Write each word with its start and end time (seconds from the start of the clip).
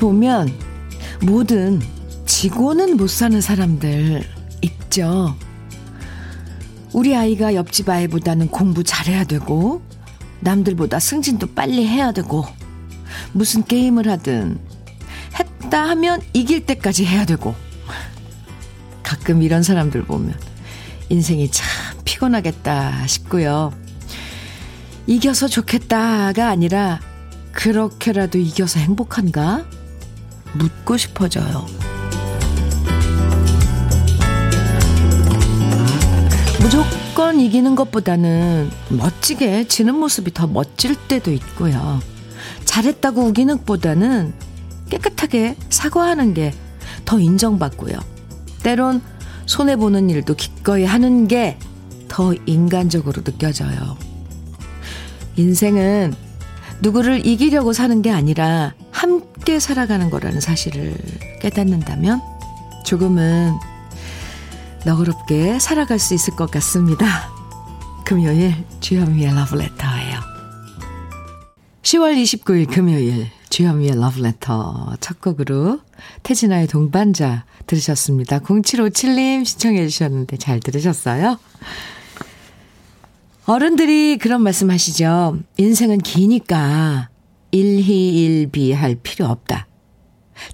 보면 0.00 0.52
뭐든 1.22 1.80
지고는 2.26 2.96
못 2.96 3.08
사는 3.08 3.40
사람들 3.40 4.24
있죠. 4.62 5.36
우리 6.92 7.14
아이가 7.14 7.54
옆집 7.54 7.88
아이보다는 7.88 8.48
공부 8.48 8.82
잘해야 8.82 9.24
되고, 9.24 9.82
남들보다 10.40 10.98
승진도 10.98 11.48
빨리 11.54 11.86
해야 11.86 12.12
되고, 12.12 12.44
무슨 13.32 13.64
게임을 13.64 14.08
하든, 14.08 14.58
했다 15.38 15.88
하면 15.90 16.20
이길 16.32 16.66
때까지 16.66 17.04
해야 17.04 17.24
되고, 17.24 17.54
가끔 19.02 19.42
이런 19.42 19.62
사람들 19.62 20.04
보면 20.04 20.34
인생이 21.10 21.50
참 21.50 21.66
피곤하겠다 22.04 23.06
싶고요. 23.06 23.72
이겨서 25.06 25.48
좋겠다가 25.48 26.48
아니라 26.48 27.00
그렇게라도 27.52 28.38
이겨서 28.38 28.80
행복한가? 28.80 29.64
묻고 30.54 30.96
싶어져요. 30.96 31.66
무조건 36.60 37.40
이기는 37.40 37.74
것보다는 37.74 38.70
멋지게 38.88 39.68
지는 39.68 39.94
모습이 39.94 40.32
더 40.34 40.46
멋질 40.46 40.94
때도 40.94 41.32
있고요. 41.32 42.00
잘했다고 42.64 43.22
우기는 43.22 43.58
것보다는 43.58 44.32
깨끗하게 44.88 45.56
사과하는 45.68 46.34
게 46.34 46.52
더 47.04 47.18
인정받고요. 47.18 47.98
때론 48.62 49.02
손해보는 49.46 50.10
일도 50.10 50.34
기꺼이 50.36 50.84
하는 50.84 51.26
게 51.26 51.58
더 52.08 52.34
인간적으로 52.46 53.22
느껴져요. 53.22 53.96
인생은 55.36 56.14
누구를 56.82 57.26
이기려고 57.26 57.72
사는 57.72 58.00
게 58.02 58.10
아니라 58.10 58.74
함께 58.90 59.29
살아가는 59.58 60.10
거라는 60.10 60.40
사실을 60.40 60.94
깨닫는다면 61.40 62.20
조금은 62.84 63.54
너그럽게 64.86 65.58
살아갈 65.58 65.98
수 65.98 66.14
있을 66.14 66.36
것 66.36 66.50
같습니다. 66.50 67.30
금요일 68.04 68.54
주현미의 68.80 69.34
러브레터예요. 69.34 70.20
10월 71.82 72.22
29일 72.22 72.72
금요일 72.72 73.28
주현미의 73.50 74.00
러브레터 74.00 74.96
첫 75.00 75.20
곡으로 75.20 75.80
태진아의 76.22 76.66
동반자 76.66 77.44
들으셨습니다. 77.66 78.40
0757님 78.40 79.44
시청해 79.44 79.86
주셨는데 79.88 80.36
잘 80.38 80.60
들으셨어요? 80.60 81.38
어른들이 83.46 84.16
그런 84.18 84.42
말씀 84.42 84.70
하시죠. 84.70 85.38
인생은 85.56 85.98
기니까 85.98 87.09
일희일비 87.50 88.72
할 88.72 88.94
필요 88.96 89.26
없다. 89.26 89.66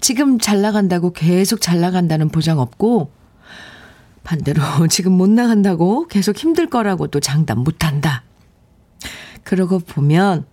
지금 0.01 0.39
잘 0.39 0.61
나간다고 0.61 1.13
계속 1.13 1.61
잘 1.61 1.79
나간다는 1.79 2.29
보장 2.29 2.59
없고, 2.59 3.11
반대로 4.23 4.61
지금 4.89 5.13
못 5.13 5.29
나간다고 5.29 6.07
계속 6.07 6.37
힘들 6.37 6.69
거라고도 6.69 7.19
장담 7.19 7.59
못 7.59 7.85
한다. 7.85 8.23
그러고 9.43 9.79
보면 9.79 10.45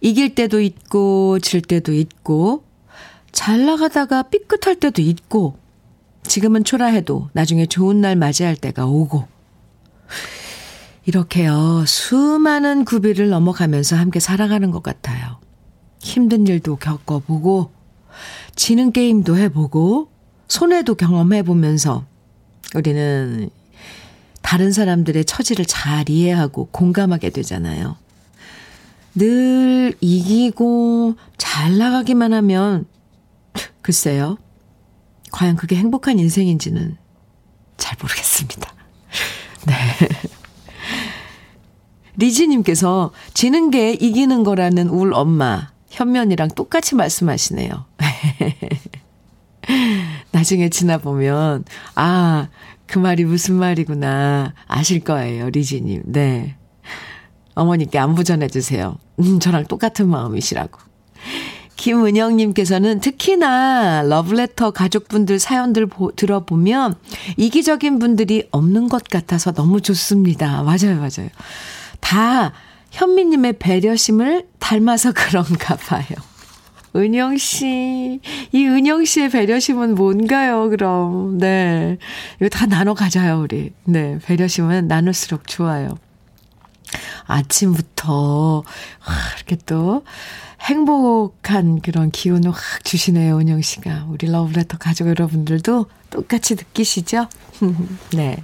이길 0.00 0.34
때도 0.36 0.60
있고 0.60 1.40
질 1.40 1.62
때도 1.62 1.92
있고 1.92 2.64
잘 3.32 3.66
나가다가 3.66 4.22
삐끗할 4.24 4.76
때도 4.76 5.02
있고 5.02 5.58
지금은 6.22 6.62
초라해도 6.62 7.28
나중에 7.32 7.66
좋은 7.66 8.00
날 8.00 8.14
맞이할 8.14 8.54
때가 8.54 8.86
오고 8.86 9.26
이렇게요 11.06 11.84
수많은 11.86 12.84
구비를 12.84 13.30
넘어가면서 13.30 13.96
함께 13.96 14.20
살아가는 14.20 14.70
것 14.70 14.82
같아요. 14.82 15.40
힘든 16.00 16.46
일도 16.46 16.76
겪어보고 16.76 17.70
지는 18.56 18.90
게임도 18.90 19.36
해보고 19.36 20.08
손해도 20.48 20.96
경험해보면서 20.96 22.04
우리는 22.74 23.50
다른 24.42 24.72
사람들의 24.72 25.24
처지를 25.24 25.64
잘 25.64 26.08
이해하고 26.08 26.68
공감하게 26.72 27.30
되잖아요. 27.30 27.96
늘 29.14 29.94
이기고 30.00 31.14
잘 31.36 31.78
나가기만 31.78 32.32
하면 32.32 32.86
글쎄요. 33.82 34.38
과연 35.32 35.56
그게 35.56 35.76
행복한 35.76 36.18
인생인지는 36.18 36.96
잘 37.76 37.96
모르겠습니다. 38.00 38.72
네. 39.66 39.74
리지님께서 42.16 43.12
지는 43.34 43.70
게 43.70 43.92
이기는 43.92 44.42
거라는 44.44 44.88
울 44.88 45.14
엄마, 45.14 45.69
현면이랑 45.90 46.48
똑같이 46.54 46.94
말씀하시네요. 46.94 47.84
나중에 50.32 50.70
지나보면, 50.70 51.64
아, 51.94 52.48
그 52.86 52.98
말이 52.98 53.24
무슨 53.24 53.56
말이구나 53.56 54.54
아실 54.66 55.00
거예요, 55.00 55.50
리지님. 55.50 56.02
네. 56.06 56.56
어머니께 57.54 57.98
안부 57.98 58.24
전해주세요. 58.24 58.96
음, 59.20 59.38
저랑 59.38 59.66
똑같은 59.66 60.08
마음이시라고. 60.08 60.78
김은영님께서는 61.76 63.00
특히나 63.00 64.02
러브레터 64.02 64.72
가족분들 64.72 65.38
사연들 65.38 65.86
보, 65.86 66.12
들어보면 66.12 66.94
이기적인 67.38 67.98
분들이 67.98 68.48
없는 68.50 68.88
것 68.88 69.04
같아서 69.04 69.52
너무 69.52 69.80
좋습니다. 69.80 70.62
맞아요, 70.62 70.96
맞아요. 70.96 71.30
다 72.00 72.52
현미님의 72.90 73.54
배려심을 73.54 74.48
닮아서 74.58 75.12
그런가 75.16 75.76
봐요. 75.76 76.04
은영 76.96 77.36
씨, 77.36 78.20
이 78.52 78.66
은영 78.66 79.04
씨의 79.04 79.30
배려심은 79.30 79.94
뭔가요, 79.94 80.68
그럼? 80.70 81.38
네. 81.38 81.98
이거 82.40 82.48
다 82.48 82.66
나눠 82.66 82.94
가져요, 82.94 83.40
우리. 83.40 83.72
네. 83.84 84.18
배려심은 84.24 84.88
나눌수록 84.88 85.46
좋아요. 85.46 85.96
아침부터, 87.26 88.64
이렇게 89.36 89.56
또, 89.66 90.02
행복한 90.62 91.80
그런 91.80 92.10
기운을 92.10 92.50
확 92.50 92.84
주시네요, 92.84 93.38
은영 93.38 93.62
씨가. 93.62 94.06
우리 94.08 94.26
러브레터 94.28 94.78
가족 94.78 95.06
여러분들도 95.08 95.86
똑같이 96.10 96.56
느끼시죠? 96.56 97.28
네. 98.14 98.42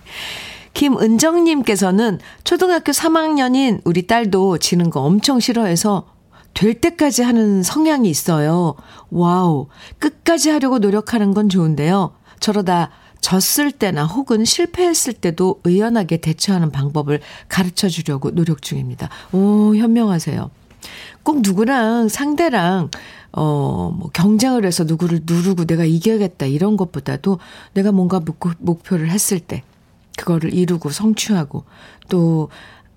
김은정님께서는 0.76 2.19
초등학교 2.44 2.92
3학년인 2.92 3.81
우리 3.84 4.06
딸도 4.06 4.59
지는 4.59 4.91
거 4.91 5.00
엄청 5.00 5.41
싫어해서 5.41 6.06
될 6.53 6.75
때까지 6.75 7.22
하는 7.22 7.62
성향이 7.62 8.10
있어요. 8.10 8.75
와우. 9.10 9.69
끝까지 9.98 10.50
하려고 10.50 10.78
노력하는 10.78 11.32
건 11.32 11.48
좋은데요. 11.48 12.12
저러다 12.41 12.91
졌을 13.22 13.72
때나 13.72 14.04
혹은 14.04 14.44
실패했을 14.44 15.15
때도 15.15 15.60
의연하게 15.65 16.19
대처하는 16.19 16.70
방법을 16.70 17.20
가르쳐 17.48 17.88
주려고 17.88 18.31
노력 18.31 18.60
중입니다. 18.60 19.09
오, 19.32 19.75
현명하세요. 19.75 20.50
꼭 21.22 21.41
누구랑 21.41 22.10
상대랑 22.10 22.91
어, 23.32 23.94
뭐 23.98 24.10
경쟁을 24.12 24.66
해서 24.66 24.84
누구를 24.84 25.20
누르고 25.25 25.65
내가 25.65 25.84
이겨야겠다 25.84 26.44
이런 26.44 26.76
것보다도 26.76 27.38
내가 27.72 27.92
뭔가 27.92 28.20
목표를 28.59 29.09
했을 29.09 29.41
때 29.41 29.62
그거를 30.16 30.53
이루고 30.53 30.91
성취하고 30.91 31.65
또 32.09 32.49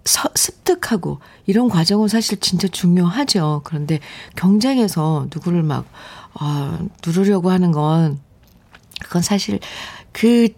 서, 0.06 0.30
습득하고 0.34 1.20
이런 1.46 1.70
과정은 1.70 2.08
사실 2.08 2.40
진짜 2.40 2.68
중요하죠. 2.68 3.62
그런데 3.64 4.00
경쟁에서 4.36 5.28
누구를 5.34 5.64
막, 5.64 5.86
어, 6.40 6.80
누르려고 7.06 7.52
하는 7.52 7.72
건 7.72 8.20
그건 9.02 9.22
사실 9.22 9.60
그, 10.12 10.50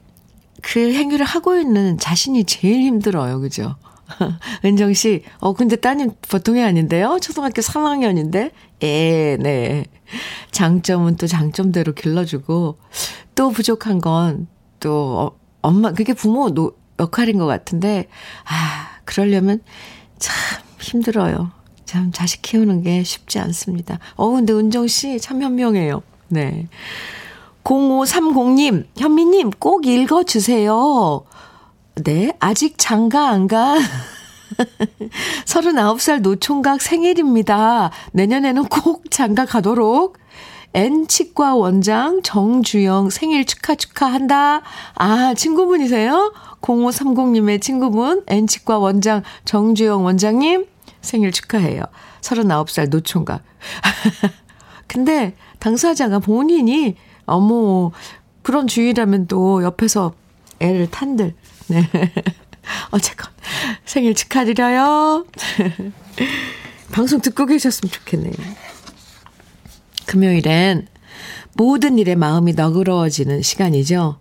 그 0.61 0.93
행위를 0.93 1.25
하고 1.25 1.57
있는 1.57 1.97
자신이 1.97 2.45
제일 2.45 2.81
힘들어요. 2.81 3.39
그죠? 3.39 3.75
은정 4.65 4.93
씨, 4.93 5.23
어, 5.39 5.53
근데 5.53 5.75
따님 5.75 6.11
보통이 6.29 6.61
아닌데요? 6.61 7.19
초등학교 7.21 7.61
3학년인데? 7.61 8.51
예, 8.83 9.37
네. 9.39 9.85
장점은 10.51 11.15
또 11.15 11.27
장점대로 11.27 11.93
길러주고, 11.93 12.77
또 13.35 13.49
부족한 13.49 14.01
건 14.01 14.47
또, 14.79 15.19
어, 15.19 15.40
엄마, 15.61 15.91
그게 15.93 16.13
부모 16.13 16.49
노, 16.49 16.73
역할인 16.99 17.37
것 17.37 17.45
같은데, 17.45 18.07
아, 18.45 18.89
그러려면 19.05 19.61
참 20.19 20.35
힘들어요. 20.79 21.51
참 21.85 22.11
자식 22.13 22.41
키우는 22.41 22.83
게 22.83 23.03
쉽지 23.03 23.39
않습니다. 23.39 23.99
어, 24.15 24.29
근데 24.29 24.53
은정 24.53 24.87
씨 24.87 25.19
참 25.19 25.41
현명해요. 25.41 26.01
네. 26.29 26.67
0530님, 27.63 28.85
현미님 28.97 29.51
꼭 29.59 29.85
읽어주세요. 29.85 31.23
네, 32.03 32.31
아직 32.39 32.75
장가 32.77 33.29
안 33.29 33.47
가? 33.47 33.75
39살 35.45 36.21
노총각 36.23 36.81
생일입니다. 36.81 37.91
내년에는 38.13 38.65
꼭 38.65 39.11
장가 39.11 39.45
가도록. 39.45 40.17
N치과 40.73 41.55
원장 41.55 42.21
정주영 42.23 43.09
생일 43.09 43.45
축하 43.45 43.75
축하한다. 43.75 44.61
아, 44.95 45.33
친구분이세요? 45.35 46.33
0530님의 46.61 47.61
친구분 47.61 48.23
N치과 48.27 48.79
원장 48.79 49.23
정주영 49.45 50.05
원장님 50.05 50.65
생일 51.01 51.31
축하해요. 51.31 51.83
39살 52.21 52.89
노총각. 52.89 53.43
근데 54.87 55.35
당사자가 55.59 56.19
본인이, 56.19 56.95
어머, 57.25 57.91
그런 58.41 58.67
주의라면 58.67 59.27
또 59.27 59.63
옆에서 59.63 60.13
애를 60.59 60.89
탄들. 60.89 61.33
네. 61.67 61.89
어쨌건, 62.91 63.31
생일 63.85 64.13
축하드려요. 64.13 65.25
방송 66.91 67.21
듣고 67.21 67.45
계셨으면 67.45 67.91
좋겠네요. 67.91 68.33
금요일엔 70.11 70.87
모든 71.53 71.97
일에 71.97 72.15
마음이 72.15 72.51
너그러워지는 72.51 73.43
시간이죠. 73.43 74.19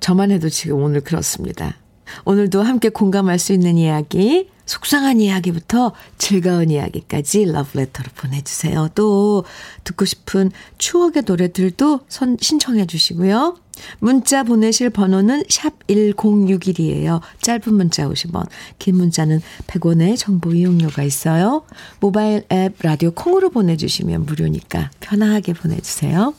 저만 0.00 0.30
해도 0.30 0.48
지금 0.48 0.82
오늘 0.82 1.02
그렇습니다. 1.02 1.76
오늘도 2.24 2.62
함께 2.62 2.88
공감할 2.88 3.38
수 3.38 3.52
있는 3.52 3.76
이야기, 3.76 4.48
속상한 4.64 5.20
이야기부터 5.20 5.92
즐거운 6.16 6.70
이야기까지 6.70 7.44
러브레터로 7.44 8.08
보내주세요. 8.14 8.88
또 8.94 9.44
듣고 9.84 10.06
싶은 10.06 10.50
추억의 10.78 11.24
노래들도 11.26 12.00
선, 12.08 12.38
신청해 12.40 12.86
주시고요. 12.86 13.54
문자 13.98 14.42
보내실 14.42 14.90
번호는 14.90 15.44
샵 15.48 15.86
1061이에요. 15.86 17.20
짧은 17.40 17.74
문자 17.74 18.08
50원, 18.08 18.46
긴 18.78 18.96
문자는 18.96 19.40
100원의 19.66 20.16
정보 20.16 20.52
이용료가 20.52 21.02
있어요. 21.02 21.64
모바일 22.00 22.44
앱 22.52 22.74
라디오 22.82 23.10
콩으로 23.10 23.50
보내주시면 23.50 24.26
무료니까 24.26 24.90
편하게 25.00 25.52
보내주세요. 25.52 26.34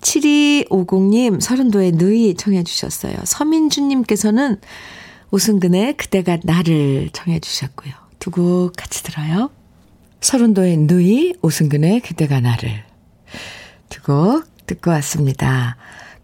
7250님, 0.00 1.40
서른도의 1.40 1.92
누이 1.92 2.34
청해 2.34 2.62
주셨어요. 2.64 3.16
서민주님께서는 3.24 4.58
오승근의 5.30 5.96
그대가 5.96 6.38
나를 6.44 7.10
청해 7.12 7.40
주셨고요. 7.40 7.92
두 8.18 8.30
곡 8.30 8.72
같이 8.76 9.02
들어요. 9.02 9.50
서른도의 10.20 10.76
누이, 10.78 11.34
오승근의 11.42 12.00
그대가 12.00 12.40
나를. 12.40 12.84
두 13.88 14.02
곡 14.02 14.53
듣고 14.66 14.90
왔습니다. 14.92 15.76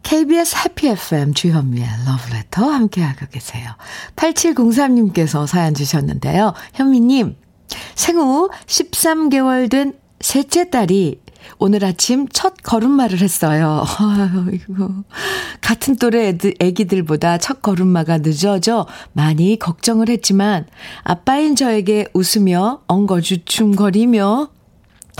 KBS 0.02 0.56
해피 0.64 0.88
FM 0.88 1.34
주현미의 1.34 1.86
러브레터 2.06 2.70
함께하고 2.70 3.26
계세요. 3.30 3.70
8703님께서 4.16 5.46
사연 5.46 5.74
주셨는데요. 5.74 6.54
현미님, 6.74 7.36
생후 7.94 8.50
13개월 8.66 9.70
된 9.70 9.94
셋째 10.20 10.70
딸이 10.70 11.20
오늘 11.58 11.84
아침 11.84 12.28
첫 12.28 12.54
걸음마를 12.62 13.20
했어요. 13.20 13.84
아이고. 14.46 15.04
같은 15.60 15.96
또래 15.96 16.36
애기들보다 16.58 17.38
첫 17.38 17.62
걸음마가 17.62 18.18
늦어져 18.18 18.86
많이 19.12 19.58
걱정을 19.58 20.08
했지만 20.08 20.66
아빠인 21.02 21.56
저에게 21.56 22.06
웃으며 22.14 22.82
엉거주춤거리며 22.86 24.48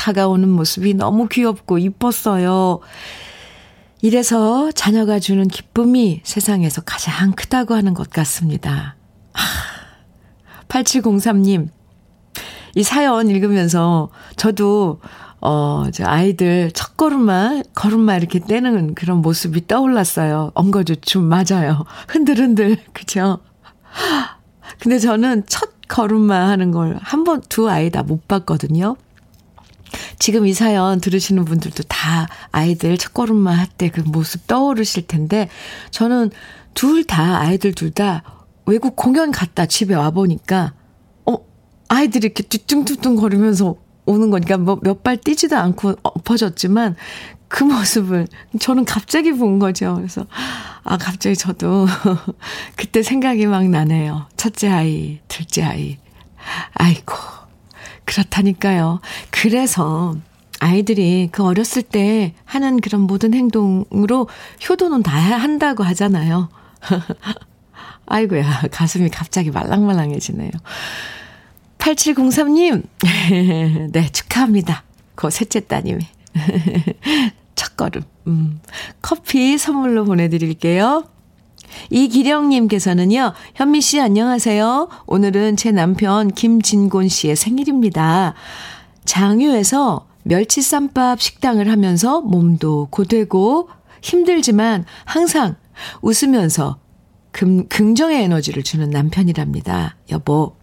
다가오는 0.05 0.49
모습이 0.49 0.95
너무 0.95 1.29
귀엽고 1.29 1.77
이뻤어요. 1.77 2.81
이래서 4.01 4.73
자녀가 4.73 5.19
주는 5.19 5.47
기쁨이 5.47 6.23
세상에서 6.25 6.81
가장 6.87 7.33
크다고 7.33 7.75
하는 7.75 7.93
것 7.93 8.09
같습니다. 8.09 8.97
8703님, 10.69 11.69
이 12.77 12.83
사연 12.83 13.29
읽으면서 13.29 14.09
저도 14.37 15.01
어, 15.43 15.85
저 15.93 16.05
아이들 16.07 16.71
첫 16.73 16.97
걸음마, 16.97 17.63
걸음마 17.75 18.17
이렇게 18.17 18.39
떼는 18.41 18.95
그런 18.95 19.19
모습이 19.19 19.67
떠올랐어요. 19.67 20.53
엉거주춤, 20.55 21.25
맞아요. 21.25 21.85
흔들흔들, 22.09 22.79
그죠? 22.95 23.39
근데 24.79 24.99
저는 24.99 25.45
첫 25.47 25.71
걸음마 25.89 26.49
하는 26.49 26.71
걸 26.71 26.97
한 27.03 27.25
번, 27.25 27.43
두 27.51 27.69
아이 27.69 27.91
다 27.91 28.03
못 28.03 28.27
봤거든요. 28.29 28.97
지금 30.21 30.47
이 30.47 30.53
사연 30.53 31.01
들으시는 31.01 31.45
분들도 31.47 31.83
다 31.89 32.29
아이들 32.53 32.97
첫 32.99 33.13
걸음마 33.15 33.51
할때 33.53 33.89
그 33.89 34.03
모습 34.03 34.47
떠오르실 34.47 35.07
텐데, 35.09 35.49
저는 35.91 36.31
둘 36.75 37.05
다, 37.05 37.41
아이들 37.41 37.73
둘 37.73 37.91
다 37.91 38.23
외국 38.67 38.95
공연 38.95 39.33
갔다 39.33 39.67
집에 39.67 39.95
와 39.97 40.11
보니까, 40.11 40.75
어, 41.27 41.39
아이들이 41.89 42.27
이렇게 42.27 42.43
뒤뚱뒤뚱 42.45 43.17
거리면서 43.17 43.77
오는 44.07 44.31
거니까 44.31 44.59
뭐 44.59 44.77
몇 44.85 45.03
발 45.03 45.17
뛰지도 45.17 45.57
않고 45.57 45.95
엎어졌지만 46.03 46.97
그 47.49 47.65
모습을 47.65 48.29
저는 48.61 48.85
갑자기 48.85 49.33
본 49.33 49.59
거죠. 49.59 49.95
그래서 49.97 50.27
아 50.85 50.97
갑자기 50.99 51.35
저도 51.37 51.87
그때 52.77 53.03
생각이 53.03 53.47
막 53.47 53.69
나네요. 53.69 54.27
첫째 54.37 54.69
아이, 54.69 55.21
둘째 55.29 55.63
아이. 55.63 55.99
아이고 56.75 57.15
그렇다니까요. 58.05 59.01
그래서 59.31 60.17
아이들이 60.61 61.29
그 61.33 61.43
어렸을 61.43 61.83
때 61.83 62.35
하는 62.45 62.81
그런 62.81 63.03
모든 63.03 63.35
행동으로 63.35 64.29
효도는 64.69 65.03
다 65.03 65.17
한다고 65.19 65.83
하잖아요. 65.85 66.49
아이고야, 68.07 68.63
가슴이 68.71 69.09
갑자기 69.09 69.51
말랑말랑해지네요. 69.51 70.51
8703님, 71.79 72.83
네, 73.93 74.09
축하합니다. 74.13 74.85
그 75.15 75.31
셋째 75.31 75.61
따님이. 75.61 76.07
첫 77.55 77.77
걸음. 77.77 78.03
음, 78.27 78.61
커피 79.01 79.57
선물로 79.59 80.05
보내드릴게요. 80.05 81.05
이기령님께서는요, 81.91 83.33
현미 83.55 83.81
씨 83.81 84.01
안녕하세요. 84.01 84.89
오늘은 85.07 85.57
제 85.57 85.71
남편 85.71 86.29
김진곤 86.29 87.09
씨의 87.09 87.37
생일입니다. 87.37 88.35
장유에서 89.05 90.07
멸치쌈밥 90.23 91.21
식당을 91.21 91.71
하면서 91.71 92.21
몸도 92.21 92.89
고되고 92.91 93.69
힘들지만 94.03 94.85
항상 95.05 95.57
웃으면서 96.03 96.79
금, 97.33 97.69
긍정의 97.69 98.23
에너지를 98.25 98.63
주는 98.63 98.91
남편이랍니다. 98.91 99.97
여보, 100.11 100.57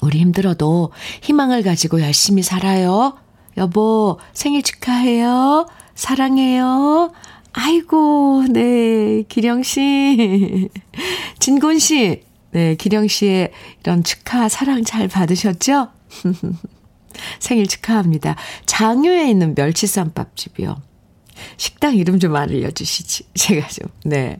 우리 0.00 0.18
힘들어도 0.20 0.92
희망을 1.22 1.62
가지고 1.62 2.00
열심히 2.00 2.42
살아요. 2.42 3.14
여보, 3.56 4.18
생일 4.32 4.62
축하해요. 4.62 5.66
사랑해요. 5.94 7.12
아이고, 7.52 8.44
네, 8.50 9.22
기령 9.28 9.62
씨. 9.62 10.68
진곤 11.38 11.78
씨. 11.78 12.22
네, 12.52 12.74
기령 12.74 13.06
씨의 13.06 13.52
이런 13.80 14.02
축하, 14.02 14.48
사랑 14.48 14.82
잘 14.84 15.08
받으셨죠? 15.08 15.88
생일 17.38 17.66
축하합니다. 17.66 18.36
장유에 18.66 19.30
있는 19.30 19.54
멸치쌈밥집이요. 19.54 20.80
식당 21.56 21.96
이름 21.96 22.18
좀 22.18 22.34
알려주시지. 22.36 23.28
제가 23.34 23.68
좀, 23.68 23.88
네. 24.04 24.38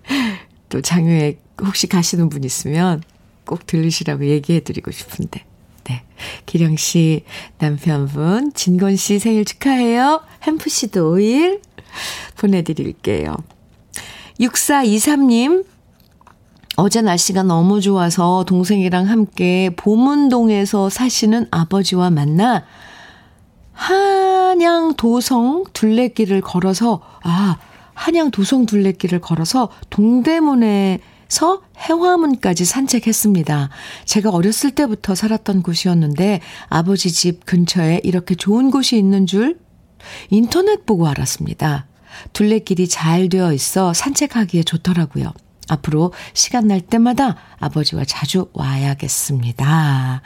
또 0.69 0.81
장유에 0.81 1.38
혹시 1.62 1.87
가시는 1.87 2.29
분 2.29 2.45
있으면 2.45 3.02
꼭 3.45 3.67
들으시라고 3.67 4.26
얘기해드리고 4.26 4.90
싶은데. 4.90 5.45
네. 5.90 6.02
기령 6.47 6.76
씨 6.76 7.25
남편분 7.59 8.52
진건 8.54 8.94
씨 8.94 9.18
생일 9.18 9.44
축하해요. 9.44 10.20
햄프시드 10.47 11.00
오일 11.00 11.61
보내드릴게요. 12.37 13.37
6423님 14.38 15.64
어제 16.76 17.02
날씨가 17.02 17.42
너무 17.42 17.80
좋아서 17.80 18.44
동생이랑 18.47 19.09
함께 19.09 19.70
보문동에서 19.76 20.88
사시는 20.88 21.49
아버지와 21.50 22.11
만나 22.11 22.64
한양 23.73 24.94
도성 24.94 25.64
둘레길을 25.73 26.40
걸어서 26.40 27.02
아 27.25 27.59
한양 27.94 28.30
도성 28.30 28.66
둘레길을 28.66 29.20
걸어서 29.20 29.68
동대문에 29.90 31.00
서 31.30 31.62
해화문까지 31.78 32.64
산책했습니다. 32.64 33.70
제가 34.04 34.30
어렸을 34.30 34.72
때부터 34.72 35.14
살았던 35.14 35.62
곳이었는데 35.62 36.40
아버지 36.68 37.10
집 37.12 37.46
근처에 37.46 38.00
이렇게 38.02 38.34
좋은 38.34 38.70
곳이 38.70 38.99
있는 38.99 39.26
줄 39.26 39.58
인터넷 40.28 40.84
보고 40.84 41.06
알았습니다. 41.06 41.87
둘레길이 42.32 42.88
잘 42.88 43.28
되어 43.28 43.52
있어 43.52 43.94
산책하기에 43.94 44.64
좋더라고요. 44.64 45.32
앞으로 45.68 46.12
시간 46.34 46.66
날 46.66 46.80
때마다 46.80 47.37
아버지와 47.60 48.04
자주 48.04 48.50
와야겠습니다. 48.52 50.22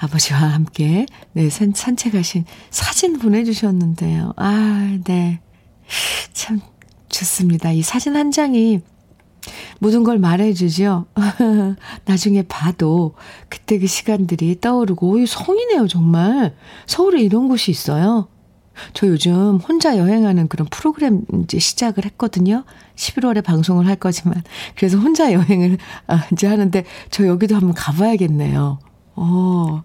아버지와 0.00 0.40
함께 0.40 1.06
네, 1.34 1.48
산, 1.50 1.72
산책하신 1.72 2.46
사진 2.70 3.20
보내주셨는데요. 3.20 4.32
아, 4.36 4.98
네. 5.04 5.40
참 6.32 6.60
좋습니다. 7.08 7.70
이 7.70 7.82
사진 7.82 8.16
한 8.16 8.32
장이 8.32 8.80
모든 9.78 10.04
걸 10.04 10.18
말해주죠. 10.18 11.06
나중에 12.04 12.42
봐도 12.42 13.14
그때 13.48 13.78
그 13.78 13.86
시간들이 13.86 14.60
떠오르고, 14.60 15.24
성이네요, 15.26 15.88
정말. 15.88 16.54
서울에 16.86 17.20
이런 17.20 17.48
곳이 17.48 17.70
있어요. 17.70 18.28
저 18.94 19.06
요즘 19.06 19.56
혼자 19.56 19.98
여행하는 19.98 20.48
그런 20.48 20.66
프로그램 20.68 21.22
이제 21.42 21.58
시작을 21.58 22.04
했거든요. 22.06 22.64
11월에 22.96 23.44
방송을 23.44 23.86
할 23.86 23.96
거지만. 23.96 24.42
그래서 24.76 24.98
혼자 24.98 25.32
여행을 25.32 25.78
아, 26.06 26.26
이제 26.32 26.46
하는데 26.46 26.84
저 27.10 27.26
여기도 27.26 27.54
한번 27.54 27.74
가봐야겠네요. 27.74 28.78
어. 29.14 29.82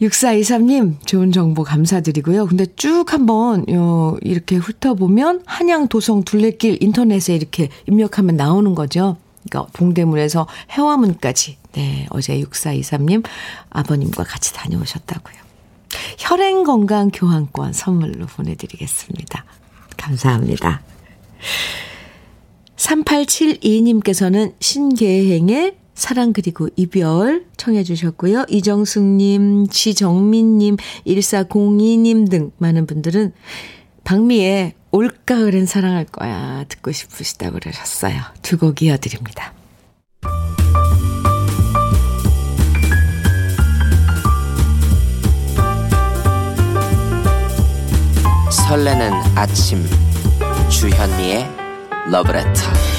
6423님, 0.00 1.06
좋은 1.06 1.32
정보 1.32 1.62
감사드리고요. 1.62 2.46
근데 2.46 2.66
쭉 2.76 3.12
한번, 3.12 3.64
요, 3.70 4.16
이렇게 4.22 4.56
훑어보면, 4.56 5.42
한양 5.46 5.88
도성 5.88 6.24
둘레길 6.24 6.82
인터넷에 6.82 7.34
이렇게 7.34 7.70
입력하면 7.86 8.36
나오는 8.36 8.74
거죠. 8.74 9.16
그러니까 9.48 9.72
동대문에서 9.72 10.46
해화문까지. 10.70 11.56
네, 11.72 12.06
어제 12.10 12.40
6423님 12.40 13.24
아버님과 13.70 14.24
같이 14.24 14.52
다녀오셨다고요. 14.54 15.36
혈행 16.18 16.64
건강 16.64 17.10
교환권 17.10 17.72
선물로 17.72 18.26
보내드리겠습니다. 18.26 19.44
감사합니다. 19.96 20.82
3872님께서는 22.76 24.54
신계행의 24.60 25.76
사랑 25.96 26.32
그리고 26.32 26.68
이별 26.76 27.46
청해 27.56 27.82
주셨고요. 27.82 28.44
이정숙님, 28.48 29.66
지정민님, 29.68 30.76
1402님 31.06 32.30
등 32.30 32.52
많은 32.58 32.86
분들은 32.86 33.32
박미의 34.04 34.74
올가을엔 34.92 35.66
사랑할 35.66 36.04
거야 36.04 36.64
듣고 36.68 36.92
싶으시다고 36.92 37.58
그러셨어요. 37.58 38.20
두 38.42 38.58
곡 38.58 38.82
이어드립니다. 38.82 39.52
설레는 48.50 49.12
아침 49.36 49.84
주현미의 50.68 51.48
러브레터 52.10 52.95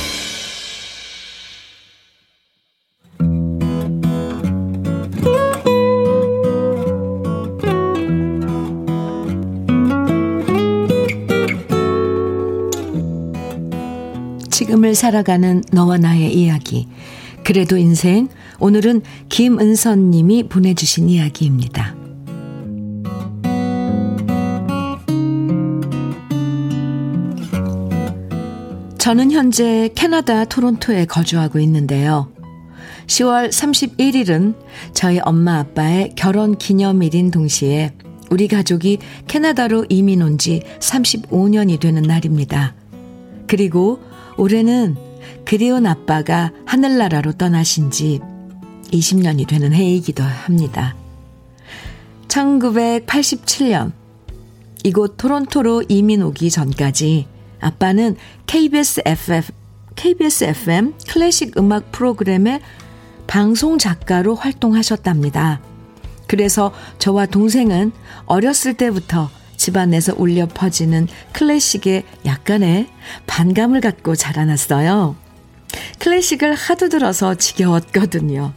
지금을 14.58 14.96
살아가는 14.96 15.62
너와 15.72 16.00
나의 16.00 16.34
이야기. 16.34 16.88
그래도 17.44 17.78
인생. 17.78 18.28
오늘은 18.60 19.04
김은선 19.30 20.10
님이 20.10 20.50
보내주신 20.50 21.10
이야기입니다. 21.10 21.96
저는 28.98 29.32
현재 29.32 29.92
캐나다 29.94 30.44
토론토에 30.46 31.06
거주하고 31.06 31.60
있는데요. 31.60 32.32
10월 33.06 33.50
31일은 33.50 34.56
저희 34.94 35.20
엄마 35.20 35.60
아빠의 35.60 36.14
결혼 36.16 36.58
기념일인 36.58 37.30
동시에 37.30 37.94
우리 38.32 38.48
가족이 38.48 38.98
캐나다로 39.28 39.86
이민 39.90 40.24
온 40.24 40.40
지 40.40 40.64
35년이 40.80 41.80
되는 41.80 42.02
날입니다. 42.02 42.74
그리고 43.46 44.00
올해는 44.38 44.96
그리운 45.46 45.86
아빠가 45.86 46.52
하늘나라로 46.66 47.34
떠나신 47.34 47.92
지 47.92 48.20
20년이 48.92 49.48
되는 49.48 49.74
해이기도 49.74 50.24
합니다. 50.24 50.96
1987년 52.28 53.92
이곳 54.84 55.18
토론토로 55.18 55.84
이민 55.90 56.22
오기 56.22 56.50
전까지 56.50 57.28
아빠는 57.60 58.16
KBS 58.46 59.02
FF, 59.06 59.52
KBS 59.96 60.44
FM 60.46 60.94
클래식 61.10 61.58
음악 61.58 61.92
프로그램의 61.92 62.62
방송 63.26 63.78
작가로 63.78 64.36
활동하셨답니다. 64.36 65.62
그래서 66.28 66.74
저와 67.00 67.26
동생은 67.26 67.92
어렸을 68.26 68.74
때부터 68.76 69.30
집안에서 69.58 70.14
울려 70.18 70.48
퍼지는 70.48 71.08
클래식에 71.34 72.04
약간의 72.26 72.88
반감을 73.26 73.82
갖고 73.82 74.16
자라났어요. 74.16 75.16
클래식을 76.00 76.54
하도 76.54 76.90
들어서 76.90 77.36
지겨웠거든요. 77.36 78.54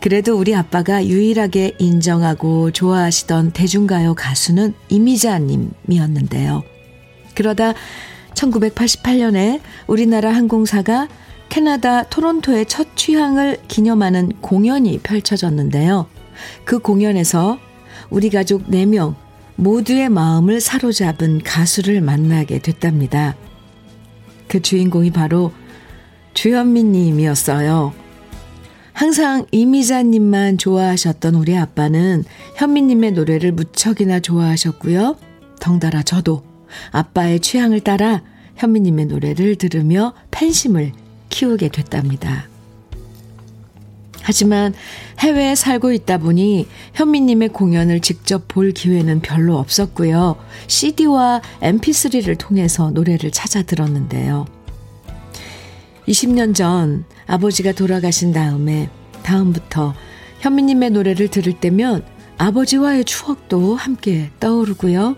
그래도 0.00 0.38
우리 0.38 0.54
아빠가 0.54 1.04
유일하게 1.04 1.76
인정하고 1.78 2.70
좋아하시던 2.70 3.52
대중가요 3.52 4.14
가수는 4.14 4.74
이미자님이었는데요. 4.88 6.62
그러다 7.34 7.74
1988년에 8.34 9.60
우리나라 9.86 10.32
항공사가 10.34 11.08
캐나다 11.50 12.04
토론토의 12.04 12.66
첫 12.66 12.96
취항을 12.96 13.58
기념하는 13.68 14.32
공연이 14.40 14.98
펼쳐졌는데요. 14.98 16.06
그 16.64 16.78
공연에서 16.78 17.58
우리 18.08 18.30
가족 18.30 18.68
4명 18.68 19.14
모두의 19.60 20.08
마음을 20.08 20.58
사로잡은 20.58 21.42
가수를 21.42 22.00
만나게 22.00 22.60
됐답니다. 22.60 23.36
그 24.48 24.62
주인공이 24.62 25.10
바로 25.10 25.52
주현민 26.32 26.92
님이었어요. 26.92 27.92
항상 28.94 29.44
이미자님만 29.50 30.56
좋아하셨던 30.56 31.34
우리 31.34 31.56
아빠는 31.56 32.24
현미님의 32.56 33.12
노래를 33.12 33.52
무척이나 33.52 34.20
좋아하셨고요. 34.20 35.16
덩달아 35.60 36.04
저도 36.04 36.42
아빠의 36.90 37.40
취향을 37.40 37.80
따라 37.80 38.22
현미님의 38.56 39.06
노래를 39.06 39.56
들으며 39.56 40.14
팬심을 40.30 40.92
키우게 41.28 41.68
됐답니다. 41.68 42.48
하지만 44.22 44.74
해외에 45.18 45.54
살고 45.54 45.92
있다 45.92 46.18
보니 46.18 46.66
현미님의 46.94 47.50
공연을 47.50 48.00
직접 48.00 48.48
볼 48.48 48.72
기회는 48.72 49.20
별로 49.20 49.58
없었고요. 49.58 50.36
CD와 50.66 51.40
MP3를 51.62 52.38
통해서 52.38 52.90
노래를 52.90 53.30
찾아 53.30 53.62
들었는데요. 53.62 54.46
20년 56.06 56.54
전 56.54 57.04
아버지가 57.26 57.72
돌아가신 57.72 58.32
다음에 58.32 58.88
다음부터 59.22 59.94
현미님의 60.40 60.90
노래를 60.90 61.28
들을 61.28 61.52
때면 61.52 62.04
아버지와의 62.38 63.04
추억도 63.04 63.76
함께 63.76 64.30
떠오르고요. 64.40 65.16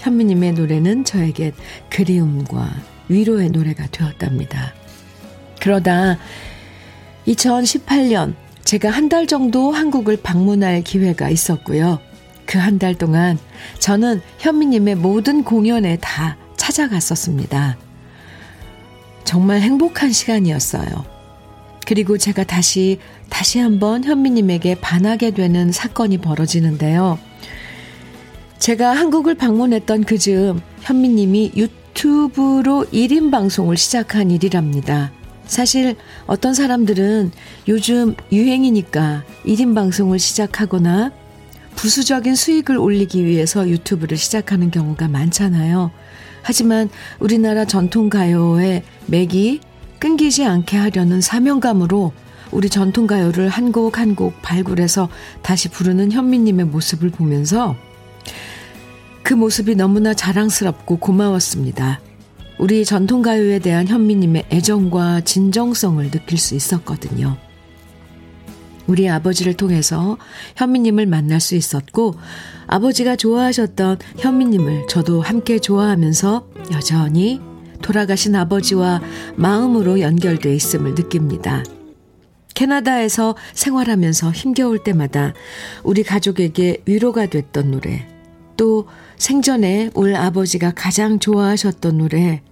현미님의 0.00 0.52
노래는 0.52 1.04
저에게 1.04 1.52
그리움과 1.88 2.68
위로의 3.08 3.50
노래가 3.50 3.86
되었답니다. 3.90 4.74
그러다 5.60 6.18
2018년 7.26 8.34
제가 8.64 8.90
한 8.90 9.08
달 9.08 9.26
정도 9.26 9.70
한국을 9.72 10.16
방문할 10.16 10.82
기회가 10.82 11.28
있었고요. 11.30 12.00
그 12.46 12.58
한 12.58 12.78
달 12.78 12.94
동안 12.94 13.38
저는 13.78 14.20
현미님의 14.38 14.96
모든 14.96 15.44
공연에 15.44 15.98
다 16.00 16.36
찾아갔었습니다. 16.56 17.76
정말 19.24 19.60
행복한 19.60 20.12
시간이었어요. 20.12 21.04
그리고 21.86 22.16
제가 22.16 22.44
다시, 22.44 22.98
다시 23.28 23.58
한번 23.58 24.04
현미님에게 24.04 24.76
반하게 24.76 25.32
되는 25.32 25.70
사건이 25.72 26.18
벌어지는데요. 26.18 27.18
제가 28.58 28.92
한국을 28.92 29.34
방문했던 29.34 30.04
그 30.04 30.16
즈음 30.18 30.60
현미님이 30.80 31.52
유튜브로 31.56 32.86
1인 32.92 33.30
방송을 33.30 33.76
시작한 33.76 34.30
일이랍니다. 34.30 35.12
사실 35.46 35.96
어떤 36.26 36.54
사람들은 36.54 37.32
요즘 37.68 38.14
유행이니까 38.32 39.24
1인 39.44 39.74
방송을 39.74 40.18
시작하거나 40.18 41.12
부수적인 41.76 42.34
수익을 42.34 42.78
올리기 42.78 43.24
위해서 43.24 43.68
유튜브를 43.68 44.16
시작하는 44.16 44.70
경우가 44.70 45.08
많잖아요. 45.08 45.90
하지만 46.42 46.88
우리나라 47.18 47.64
전통 47.64 48.08
가요의 48.10 48.82
맥이 49.06 49.60
끊기지 49.98 50.44
않게 50.44 50.76
하려는 50.76 51.20
사명감으로 51.20 52.12
우리 52.52 52.68
전통 52.68 53.06
가요를 53.06 53.48
한 53.48 53.72
곡 53.72 53.98
한 53.98 54.14
곡 54.14 54.40
발굴해서 54.42 55.08
다시 55.42 55.68
부르는 55.68 56.12
현미님의 56.12 56.66
모습을 56.66 57.10
보면서 57.10 57.74
그 59.22 59.34
모습이 59.34 59.74
너무나 59.74 60.14
자랑스럽고 60.14 60.98
고마웠습니다. 60.98 62.00
우리 62.58 62.84
전통가요에 62.84 63.58
대한 63.58 63.88
현미님의 63.88 64.46
애정과 64.50 65.22
진정성을 65.22 66.10
느낄 66.10 66.38
수 66.38 66.54
있었거든요. 66.54 67.36
우리 68.86 69.08
아버지를 69.08 69.54
통해서 69.54 70.18
현미님을 70.56 71.06
만날 71.06 71.40
수 71.40 71.54
있었고, 71.54 72.14
아버지가 72.66 73.16
좋아하셨던 73.16 73.98
현미님을 74.18 74.86
저도 74.88 75.20
함께 75.20 75.58
좋아하면서 75.58 76.48
여전히 76.72 77.40
돌아가신 77.82 78.34
아버지와 78.36 79.02
마음으로 79.36 80.00
연결돼 80.00 80.54
있음을 80.54 80.94
느낍니다. 80.94 81.64
캐나다에서 82.54 83.34
생활하면서 83.52 84.30
힘겨울 84.30 84.82
때마다 84.84 85.34
우리 85.82 86.02
가족에게 86.02 86.82
위로가 86.86 87.26
됐던 87.26 87.72
노래, 87.72 88.06
또 88.56 88.86
생전에 89.16 89.90
울 89.94 90.14
아버지가 90.14 90.72
가장 90.74 91.18
좋아하셨던 91.18 91.98
노래 91.98 92.42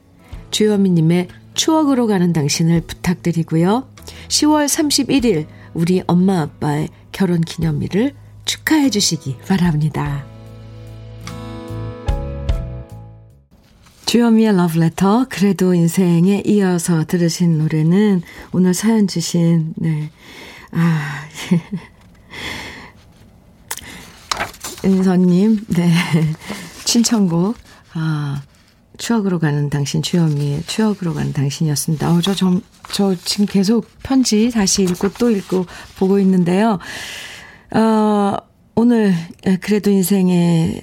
주현미님의 0.50 1.28
추억으로 1.54 2.06
가는 2.06 2.32
당신을 2.32 2.82
부탁드리고요. 2.82 3.88
10월 4.28 4.66
31일 4.66 5.46
우리 5.74 6.02
엄마 6.06 6.40
아빠의 6.40 6.88
결혼 7.12 7.40
기념일을 7.40 8.14
축하해 8.44 8.90
주시기 8.90 9.38
바랍니다. 9.46 10.24
주현미의 14.06 14.56
러브레터 14.56 15.26
그래도 15.30 15.72
인생에 15.72 16.42
이어서 16.44 17.04
들으신 17.06 17.56
노래는 17.56 18.20
오늘 18.52 18.74
사연 18.74 19.06
주신 19.06 19.72
네. 19.76 20.10
아 20.70 21.24
은서님 24.84 25.64
네 25.68 25.92
신청곡 26.84 27.56
아 27.94 28.42
추억으로 28.98 29.38
가는 29.38 29.70
당신 29.70 30.02
주현미의 30.02 30.64
추억으로 30.66 31.14
가는 31.14 31.32
당신이었습니다. 31.32 32.12
어, 32.12 32.20
저, 32.20 32.34
저, 32.34 32.60
저 32.92 33.14
지금 33.24 33.46
계속 33.46 33.86
편지 34.02 34.50
다시 34.50 34.82
읽고 34.82 35.14
또 35.14 35.30
읽고 35.30 35.66
보고 35.98 36.18
있는데요. 36.20 36.78
어, 37.74 38.36
오늘 38.74 39.14
그래도 39.60 39.90
인생에서 39.90 40.82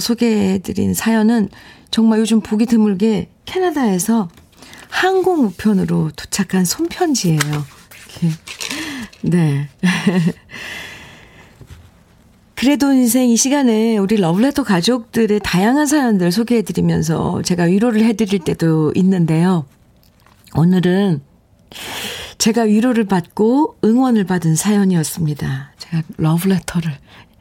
소개해드린 0.00 0.94
사연은 0.94 1.48
정말 1.90 2.18
요즘 2.18 2.40
보기 2.40 2.66
드물게 2.66 3.30
캐나다에서 3.44 4.28
항공 4.88 5.46
우편으로 5.46 6.10
도착한 6.16 6.64
손편지예요. 6.64 7.40
이렇게. 7.40 8.36
네. 9.22 9.68
그래도 12.60 12.92
인생 12.92 13.30
이 13.30 13.38
시간에 13.38 13.96
우리 13.96 14.18
러브레터 14.18 14.64
가족들의 14.64 15.40
다양한 15.42 15.86
사연들 15.86 16.30
소개해드리면서 16.30 17.40
제가 17.40 17.62
위로를 17.62 18.04
해드릴 18.04 18.40
때도 18.40 18.92
있는데요. 18.96 19.64
오늘은 20.54 21.22
제가 22.36 22.64
위로를 22.64 23.06
받고 23.06 23.78
응원을 23.82 24.24
받은 24.24 24.56
사연이었습니다. 24.56 25.72
제가 25.78 26.02
러브레터를, 26.18 26.98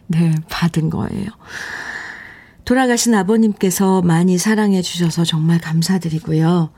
네, 0.08 0.36
받은 0.50 0.90
거예요. 0.90 1.28
돌아가신 2.64 3.14
아버님께서 3.14 4.02
많이 4.02 4.38
사랑해 4.38 4.82
주셔서 4.82 5.26
정말 5.26 5.60
감사드리고요. 5.60 6.70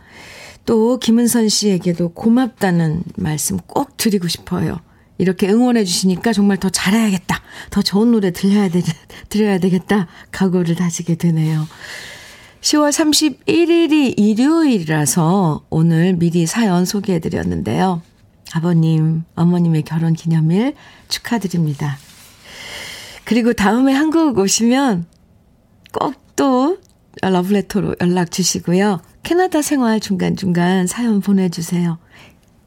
또 0.65 0.97
김은선 0.97 1.47
씨에게도 1.47 2.13
고맙다는 2.13 3.03
말씀 3.17 3.57
꼭 3.67 3.97
드리고 3.97 4.27
싶어요. 4.27 4.79
이렇게 5.21 5.49
응원해 5.49 5.83
주시니까 5.85 6.33
정말 6.33 6.57
더 6.57 6.69
잘해야겠다. 6.69 7.41
더 7.69 7.81
좋은 7.81 8.11
노래 8.11 8.31
들려야 8.31 8.69
되, 8.69 8.81
들려야 9.29 9.59
되겠다. 9.59 10.07
각오를 10.31 10.75
다지게 10.75 11.15
되네요. 11.15 11.67
10월 12.61 12.89
31일이 12.89 14.13
일요일이라서 14.17 15.65
오늘 15.69 16.13
미리 16.13 16.45
사연 16.45 16.85
소개해 16.85 17.19
드렸는데요. 17.19 18.01
아버님, 18.53 19.23
어머님의 19.35 19.83
결혼 19.83 20.13
기념일 20.13 20.75
축하드립니다. 21.07 21.97
그리고 23.23 23.53
다음에 23.53 23.93
한국 23.93 24.37
오시면 24.37 25.05
꼭 25.93 26.21
또 26.41 26.79
러브레터로 27.21 27.95
연락 28.01 28.31
주시고요. 28.31 28.99
캐나다 29.21 29.61
생활 29.61 29.99
중간중간 29.99 30.87
사연 30.87 31.21
보내주세요. 31.21 31.99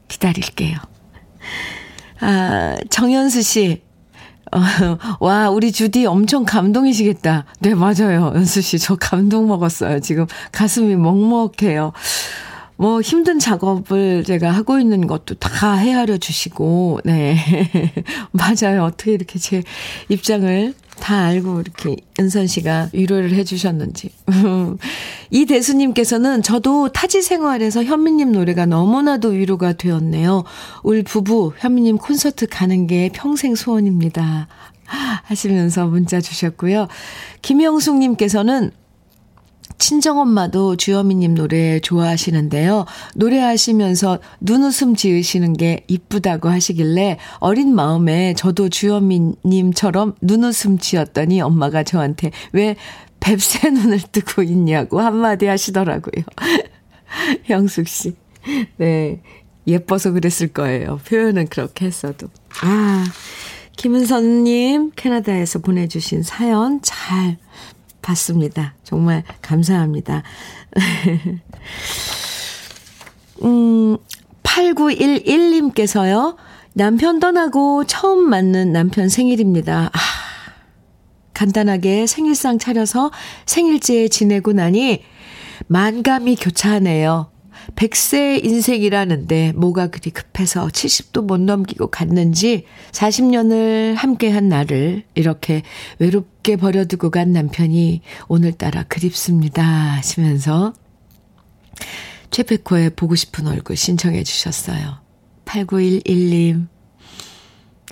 기다릴게요. 0.07 0.77
아, 2.19 2.75
정현수 2.89 3.41
씨. 3.41 3.81
어, 4.51 4.59
와, 5.19 5.49
우리 5.49 5.71
주디 5.71 6.05
엄청 6.05 6.45
감동이시겠다. 6.45 7.45
네, 7.59 7.75
맞아요. 7.75 8.31
연수 8.35 8.61
씨. 8.61 8.79
저 8.79 8.95
감동 8.95 9.47
먹었어요. 9.47 9.99
지금 9.99 10.25
가슴이 10.51 10.95
먹먹해요. 10.95 11.91
뭐 12.77 13.01
힘든 13.01 13.39
작업을 13.39 14.23
제가 14.25 14.51
하고 14.51 14.79
있는 14.79 15.07
것도 15.07 15.35
다 15.35 15.75
헤아려 15.75 16.17
주시고, 16.17 17.01
네. 17.05 17.37
맞아요. 18.31 18.83
어떻게 18.83 19.13
이렇게 19.13 19.39
제 19.39 19.63
입장을 20.09 20.73
다 21.05 21.25
알고 21.25 21.61
이렇게 21.61 21.97
은선 22.19 22.47
씨가 22.47 22.89
위로를 22.91 23.31
해 23.33 23.43
주셨는지. 23.43 24.09
이 25.29 25.45
대수님께서는 25.45 26.41
저도 26.41 26.89
타지 26.89 27.21
생활에서 27.21 27.83
현미님 27.83 28.31
노래가 28.31 28.65
너무나도 28.65 29.27
위로가 29.29 29.73
되었네요. 29.73 30.45
울 30.81 31.03
부부 31.03 31.53
현미님 31.59 31.99
콘서트 31.99 32.47
가는 32.47 32.87
게 32.87 33.11
평생 33.13 33.53
소원입니다. 33.53 34.47
하시면서 35.25 35.85
문자 35.85 36.19
주셨고요. 36.19 36.87
김영숙님께서는 37.43 38.71
친정엄마도 39.77 40.75
주현미님 40.75 41.35
노래 41.35 41.79
좋아하시는데요. 41.79 42.85
노래하시면서 43.15 44.19
눈웃음 44.39 44.95
지으시는 44.95 45.53
게 45.53 45.83
이쁘다고 45.87 46.49
하시길래 46.49 47.17
어린 47.39 47.75
마음에 47.75 48.33
저도 48.35 48.69
주현미님처럼 48.69 50.15
눈웃음 50.21 50.79
지었더니 50.79 51.41
엄마가 51.41 51.83
저한테 51.83 52.31
왜 52.51 52.75
뱁새 53.19 53.71
눈을 53.71 53.99
뜨고 54.11 54.43
있냐고 54.43 54.99
한마디 54.99 55.45
하시더라고요. 55.45 56.23
형숙 57.45 57.87
씨. 57.87 58.15
네. 58.77 59.21
예뻐서 59.67 60.11
그랬을 60.11 60.49
거예요. 60.49 60.99
표현은 61.07 61.47
그렇게 61.47 61.85
했어도. 61.85 62.27
아, 62.61 63.03
김은선님, 63.77 64.91
캐나다에서 64.95 65.59
보내주신 65.59 66.23
사연 66.23 66.79
잘 66.83 67.37
봤습니다. 68.05 68.75
정말 68.83 69.23
감사합니다. 69.41 70.21
음, 73.43 73.97
8911님께서요, 74.43 76.35
남편 76.73 77.19
떠나고 77.19 77.85
처음 77.85 78.29
맞는 78.29 78.71
남편 78.71 79.09
생일입니다. 79.09 79.89
아, 79.91 79.99
간단하게 81.33 82.05
생일상 82.05 82.59
차려서 82.59 83.11
생일제 83.45 84.07
지내고 84.09 84.53
나니 84.53 85.03
만감이 85.67 86.35
교차하네요. 86.35 87.31
100세 87.75 88.43
인생이라는데 88.45 89.53
뭐가 89.55 89.87
그리 89.87 90.11
급해서 90.11 90.67
70도 90.67 91.25
못 91.25 91.39
넘기고 91.39 91.87
갔는지 91.87 92.65
40년을 92.91 93.95
함께한 93.95 94.49
나를 94.49 95.03
이렇게 95.15 95.63
외롭게 95.99 96.55
버려두고 96.55 97.09
간 97.09 97.31
남편이 97.31 98.01
오늘따라 98.27 98.83
그립습니다 98.83 99.63
하시면서 99.63 100.73
최백호의 102.31 102.91
보고 102.91 103.15
싶은 103.15 103.47
얼굴 103.47 103.75
신청해 103.75 104.23
주셨어요. 104.23 104.99
8911님 105.45 106.67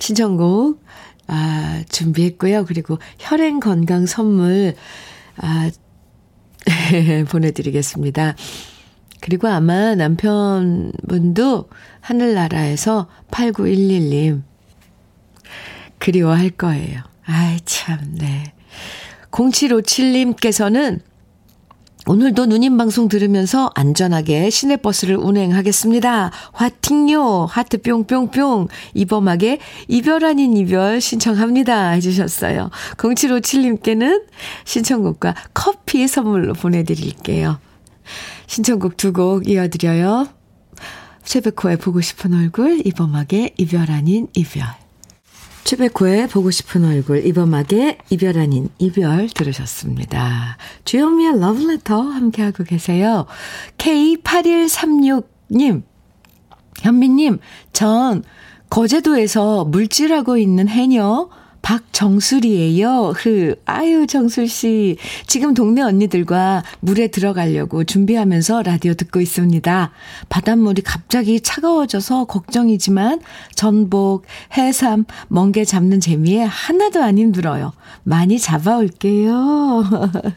신청곡 0.00 0.82
아, 1.26 1.82
준비했고요. 1.88 2.64
그리고 2.66 2.98
혈행 3.18 3.60
건강 3.60 4.06
선물 4.06 4.74
아, 5.36 5.70
보내드리겠습니다. 7.30 8.36
그리고 9.24 9.48
아마 9.48 9.94
남편분도 9.94 11.70
하늘나라에서 12.02 13.08
8911님 13.30 14.42
그리워할 15.98 16.50
거예요. 16.50 17.00
아이, 17.24 17.58
참, 17.64 18.00
네. 18.18 18.52
0757님께서는 19.30 21.00
오늘도 22.06 22.44
누님 22.44 22.76
방송 22.76 23.08
들으면서 23.08 23.70
안전하게 23.74 24.50
시내버스를 24.50 25.16
운행하겠습니다. 25.16 26.30
화팅요, 26.52 27.46
하트 27.46 27.80
뿅뿅뿅, 27.80 28.68
이범하게 28.92 29.58
이별 29.88 30.26
아닌 30.26 30.54
이별 30.54 31.00
신청합니다. 31.00 31.92
해주셨어요. 31.92 32.68
0757님께는 32.98 34.24
신청곡과 34.66 35.34
커피 35.54 36.06
선물로 36.06 36.52
보내드릴게요. 36.52 37.58
신청곡 38.54 38.96
두 38.96 39.12
곡 39.12 39.48
이어드려요. 39.48 40.28
최백호의 41.24 41.78
보고 41.78 42.00
싶은 42.00 42.34
얼굴, 42.34 42.86
이범하게 42.86 43.54
이별 43.56 43.90
아닌 43.90 44.28
이별. 44.32 44.62
최백호의 45.64 46.28
보고 46.28 46.52
싶은 46.52 46.84
얼굴, 46.84 47.26
이범하게 47.26 47.98
이별 48.10 48.38
아닌 48.38 48.68
이별 48.78 49.28
들으셨습니다. 49.28 50.56
주현미의 50.84 51.40
러브레터 51.40 52.00
함께하고 52.00 52.62
계세요. 52.62 53.26
K8136님, 53.78 55.82
현미님, 56.80 57.40
전 57.72 58.22
거제도에서 58.70 59.64
물질하고 59.64 60.38
있는 60.38 60.68
해녀 60.68 61.28
박정술이에요. 61.64 63.14
흐. 63.16 63.56
아유, 63.64 64.06
정술씨. 64.06 64.98
지금 65.26 65.54
동네 65.54 65.80
언니들과 65.80 66.62
물에 66.80 67.08
들어가려고 67.08 67.84
준비하면서 67.84 68.62
라디오 68.64 68.92
듣고 68.92 69.22
있습니다. 69.22 69.90
바닷물이 70.28 70.82
갑자기 70.82 71.40
차가워져서 71.40 72.26
걱정이지만 72.26 73.20
전복, 73.54 74.26
해삼, 74.58 75.06
멍게 75.28 75.64
잡는 75.64 76.00
재미에 76.00 76.42
하나도 76.42 77.02
안 77.02 77.16
힘들어요. 77.16 77.72
많이 78.02 78.38
잡아올게요. 78.38 79.84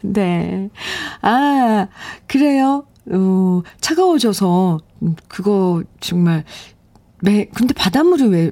네. 0.00 0.70
아, 1.20 1.88
그래요. 2.26 2.86
어, 3.10 3.62
차가워져서, 3.82 4.80
그거 5.28 5.82
정말, 6.00 6.44
매, 7.20 7.44
근데 7.54 7.74
바닷물이 7.74 8.24
왜 8.28 8.50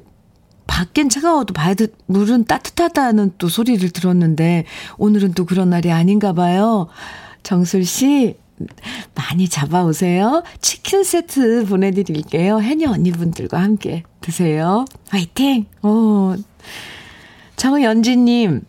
밖엔 0.77 1.09
차가워도 1.09 1.55
바드, 1.55 1.91
물은 2.05 2.45
따뜻하다는 2.45 3.33
또 3.39 3.49
소리를 3.49 3.89
들었는데, 3.89 4.67
오늘은 4.99 5.33
또 5.33 5.47
그런 5.47 5.71
날이 5.71 5.91
아닌가 5.91 6.35
봐요. 6.35 6.89
정술 7.43 7.87
씨, 7.87 8.37
많이 9.15 9.49
잡아오세요. 9.49 10.43
치킨 10.61 11.03
세트 11.03 11.65
보내드릴게요. 11.65 12.61
해녀 12.61 12.91
언니분들과 12.91 13.59
함께 13.59 14.03
드세요. 14.21 14.85
화이팅! 15.09 15.65
어. 15.81 16.35
정연지님, 17.57 18.61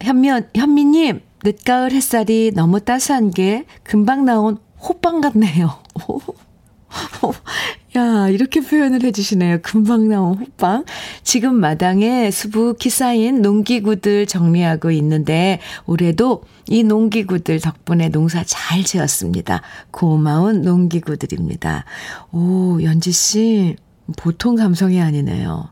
현면, 0.00 0.48
현미님, 0.54 1.22
늦가을 1.42 1.90
햇살이 1.90 2.52
너무 2.54 2.80
따스한 2.80 3.32
게 3.32 3.64
금방 3.82 4.24
나온 4.24 4.58
호빵 4.78 5.20
같네요. 5.20 5.76
야, 7.94 8.28
이렇게 8.28 8.60
표현을 8.60 9.02
해주시네요. 9.02 9.58
금방 9.60 10.08
나온 10.08 10.38
호빵. 10.38 10.84
지금 11.22 11.56
마당에 11.56 12.30
수북히 12.30 12.88
쌓인 12.88 13.42
농기구들 13.42 14.26
정리하고 14.26 14.90
있는데, 14.92 15.60
올해도 15.84 16.44
이 16.68 16.84
농기구들 16.84 17.60
덕분에 17.60 18.08
농사 18.08 18.42
잘 18.46 18.82
지었습니다. 18.82 19.60
고마운 19.90 20.62
농기구들입니다. 20.62 21.84
오, 22.32 22.82
연지씨, 22.82 23.76
보통 24.16 24.56
감성이 24.56 25.02
아니네요. 25.02 25.68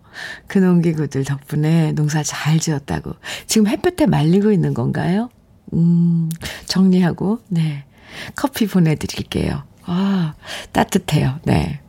그 0.46 0.59
농기구들 0.59 1.24
덕분에 1.24 1.92
농사 1.92 2.22
잘 2.22 2.59
지었다고. 2.59 3.12
지금 3.46 3.66
햇볕에 3.66 4.04
말리고 4.04 4.52
있는 4.52 4.74
건가요? 4.74 5.30
음, 5.72 6.28
정리하고, 6.66 7.38
네. 7.48 7.85
커피 8.35 8.66
보내드릴게요. 8.66 9.62
아, 9.87 10.35
따뜻해요. 10.72 11.40
네. 11.44 11.80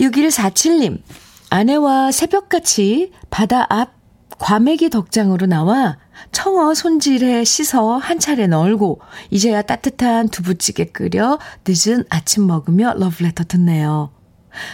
6147님, 0.00 1.02
아내와 1.50 2.12
새벽같이 2.12 3.12
바다 3.30 3.66
앞 3.68 3.94
과메기 4.38 4.90
덕장으로 4.90 5.46
나와 5.46 5.96
청어 6.32 6.74
손질해 6.74 7.44
씻어 7.44 7.96
한 7.96 8.18
차례 8.18 8.46
널고 8.46 9.00
이제야 9.30 9.62
따뜻한 9.62 10.28
두부찌개 10.28 10.86
끓여 10.86 11.38
늦은 11.66 12.04
아침 12.10 12.46
먹으며 12.46 12.94
러브레터 12.96 13.44
듣네요. 13.44 14.10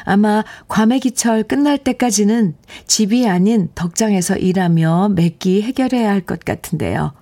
아마 0.04 0.44
과메기철 0.68 1.44
끝날 1.44 1.78
때까지는 1.78 2.56
집이 2.86 3.28
아닌 3.28 3.68
덕장에서 3.74 4.36
일하며 4.36 5.10
맵기 5.14 5.62
해결해야 5.62 6.10
할 6.10 6.22
것 6.22 6.44
같은데요. 6.44 7.12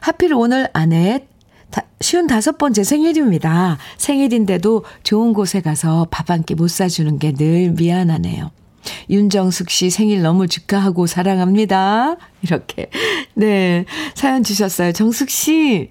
하필 0.00 0.34
오늘 0.34 0.68
아내의 0.72 1.28
쉬운 2.00 2.26
다섯 2.26 2.58
번째 2.58 2.84
생일입니다. 2.84 3.76
생일인데도 3.96 4.84
좋은 5.02 5.32
곳에 5.32 5.60
가서 5.60 6.06
밥 6.10 6.30
한 6.30 6.42
끼 6.44 6.54
못 6.54 6.68
사주는 6.70 7.18
게 7.18 7.32
늘 7.32 7.72
미안하네요. 7.72 8.50
윤정숙 9.10 9.68
씨 9.70 9.90
생일 9.90 10.22
너무 10.22 10.46
축하하고 10.46 11.06
사랑합니다. 11.06 12.16
이렇게. 12.42 12.88
네. 13.34 13.84
사연 14.14 14.42
주셨어요. 14.44 14.92
정숙 14.92 15.28
씨. 15.28 15.90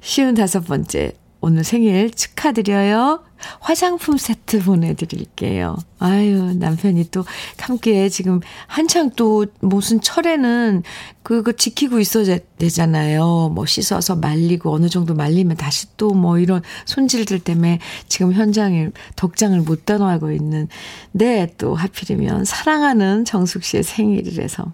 쉬운 0.00 0.34
다섯 0.34 0.60
번째. 0.60 1.12
오늘 1.40 1.62
생일 1.64 2.10
축하드려요. 2.10 3.22
화장품 3.60 4.18
세트 4.18 4.64
보내드릴게요. 4.64 5.76
아유, 6.00 6.54
남편이 6.58 7.10
또 7.12 7.24
함께 7.58 8.08
지금 8.08 8.40
한창 8.66 9.10
또 9.10 9.46
무슨 9.60 10.00
철에는 10.00 10.82
그거 11.22 11.52
지키고 11.52 12.00
있어야 12.00 12.38
되잖아요. 12.58 13.52
뭐 13.54 13.64
씻어서 13.66 14.16
말리고 14.16 14.72
어느 14.72 14.88
정도 14.88 15.14
말리면 15.14 15.56
다시 15.56 15.86
또 15.96 16.08
뭐 16.18 16.38
이런 16.38 16.62
손질들 16.86 17.38
때문에 17.40 17.78
지금 18.08 18.32
현장에 18.32 18.88
덕장을 19.16 19.60
못 19.60 19.86
떠나고 19.86 20.32
있는 20.32 20.68
네, 21.12 21.52
또 21.58 21.74
하필이면 21.74 22.44
사랑하는 22.44 23.24
정숙 23.24 23.62
씨의 23.62 23.84
생일이라서 23.84 24.72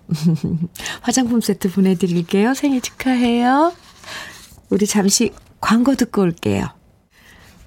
화장품 1.02 1.40
세트 1.40 1.70
보내드릴게요. 1.72 2.54
생일 2.54 2.80
축하해요. 2.80 3.72
우리 4.70 4.86
잠시 4.86 5.32
광고 5.64 5.94
듣고 5.94 6.20
올게요. 6.20 6.66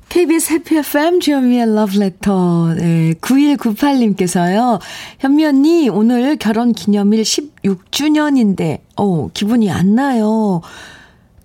KBS 0.09 0.53
해피 0.53 0.77
FM 0.77 1.19
주현미의 1.19 1.73
러브레터 1.73 2.75
네, 2.75 3.13
9198님께서요. 3.19 4.79
현미 5.17 5.45
언니 5.45 5.89
오늘 5.89 6.37
결혼 6.37 6.73
기념일 6.73 7.23
16주년인데 7.23 8.81
어 8.97 9.29
기분이 9.33 9.71
안 9.71 9.95
나요. 9.95 10.61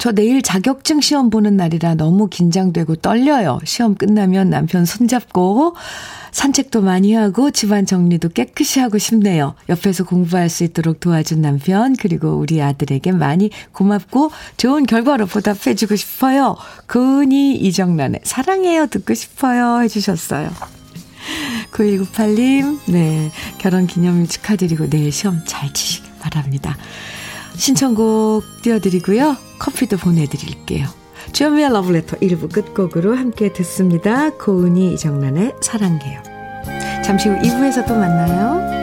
저 0.03 0.11
내일 0.11 0.43
자격증 0.43 1.01
시험 1.01 1.31
보는 1.31 1.57
날이라 1.57 1.95
너무 1.95 2.27
긴장되고 2.27 2.97
떨려요. 2.97 3.61
시험 3.63 3.95
끝나면 3.95 4.51
남편 4.51 4.85
손잡고 4.85 5.77
산책도 6.33 6.81
많이 6.81 7.15
하고 7.15 7.53
집안 7.53 7.87
정리도 7.87 8.31
깨끗이 8.31 8.81
하고 8.81 8.99
싶네요. 8.99 9.55
옆에서 9.69 10.03
공부할 10.03 10.49
수 10.49 10.65
있도록 10.65 10.99
도와준 10.99 11.41
남편, 11.41 11.95
그리고 11.95 12.31
우리 12.31 12.61
아들에게 12.61 13.13
많이 13.13 13.51
고맙고 13.71 14.33
좋은 14.57 14.87
결과로 14.87 15.27
보답해주고 15.27 15.95
싶어요. 15.95 16.57
고은이 16.89 17.55
이정란의 17.59 18.23
사랑해요 18.25 18.89
듣고 18.89 19.15
싶어요 19.15 19.83
해주셨어요. 19.83 20.51
9198님, 21.71 22.81
네. 22.89 23.31
결혼 23.59 23.87
기념일 23.87 24.27
축하드리고 24.27 24.91
내일 24.91 25.13
시험 25.13 25.43
잘 25.47 25.73
치시길 25.73 26.11
바랍니다. 26.19 26.77
신청곡 27.57 28.45
띄워드리고요. 28.63 29.37
커피도 29.59 29.97
보내드릴게요. 29.99 30.87
주현미의 31.33 31.73
러브레터 31.73 32.19
1부 32.19 32.53
끝곡으로 32.53 33.17
함께 33.17 33.53
듣습니다. 33.53 34.31
고은이 34.31 34.95
이정란의 34.95 35.55
사랑해요. 35.61 36.23
잠시 37.05 37.29
후 37.29 37.37
2부에서 37.39 37.87
또 37.87 37.95
만나요. 37.95 38.82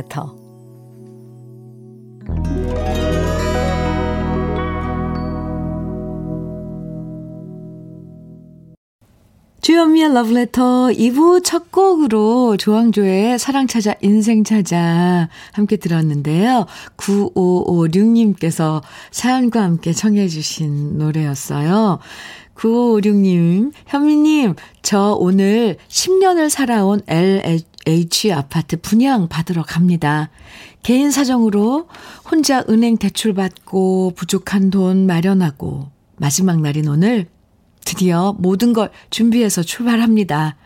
Letter. 0.00 0.40
주현미의 9.60 10.10
Letter 10.10 10.94
2부 10.94 11.44
첫 11.44 11.70
곡으로 11.70 12.56
조항조의 12.56 13.38
사랑 13.38 13.66
찾아 13.66 13.94
인생 14.00 14.42
찾아 14.42 15.28
함께 15.52 15.76
들었는데요. 15.76 16.66
9556님께서 16.96 18.80
사연과 19.10 19.62
함께 19.62 19.92
청해 19.92 20.28
주신 20.28 20.96
노래였어요. 20.96 21.98
9556님, 22.54 23.72
현미님, 23.86 24.54
저 24.82 25.16
오늘 25.18 25.76
10년을 25.88 26.50
살아온 26.50 27.00
LH 27.06 27.64
아파트 28.32 28.80
분양 28.80 29.28
받으러 29.28 29.62
갑니다. 29.62 30.30
개인 30.82 31.10
사정으로 31.10 31.88
혼자 32.30 32.64
은행 32.68 32.96
대출 32.96 33.34
받고 33.34 34.12
부족한 34.16 34.70
돈 34.70 35.06
마련하고 35.06 35.90
마지막 36.16 36.60
날인 36.60 36.88
오늘 36.88 37.28
드디어 37.84 38.34
모든 38.38 38.72
걸 38.72 38.90
준비해서 39.10 39.62
출발합니다. 39.62 40.56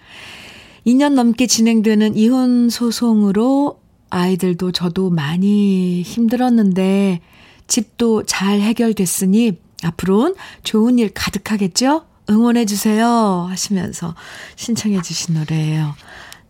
2년 0.86 1.14
넘게 1.14 1.46
진행되는 1.46 2.16
이혼 2.16 2.68
소송으로 2.68 3.80
아이들도 4.10 4.72
저도 4.72 5.10
많이 5.10 6.02
힘들었는데 6.02 7.20
집도 7.66 8.24
잘 8.24 8.60
해결됐으니 8.60 9.58
앞으로는 9.82 10.34
좋은 10.62 10.98
일 10.98 11.10
가득하겠죠? 11.12 12.04
응원해주세요. 12.28 13.46
하시면서 13.48 14.14
신청해주신 14.56 15.34
노래예요. 15.34 15.94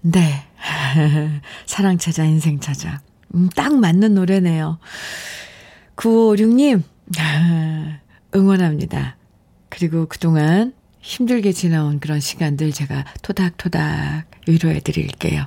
네. 0.02 0.44
사랑 1.66 1.98
찾아, 1.98 2.24
인생 2.24 2.60
찾아. 2.60 3.00
음, 3.34 3.48
딱 3.54 3.74
맞는 3.74 4.14
노래네요. 4.14 4.78
9556님, 5.96 6.82
응원합니다. 8.34 9.16
그리고 9.68 10.06
그동안 10.06 10.72
힘들게 11.00 11.52
지나온 11.52 12.00
그런 12.00 12.20
시간들 12.20 12.72
제가 12.72 13.04
토닥토닥 13.22 14.24
위로해 14.48 14.80
드릴게요. 14.80 15.44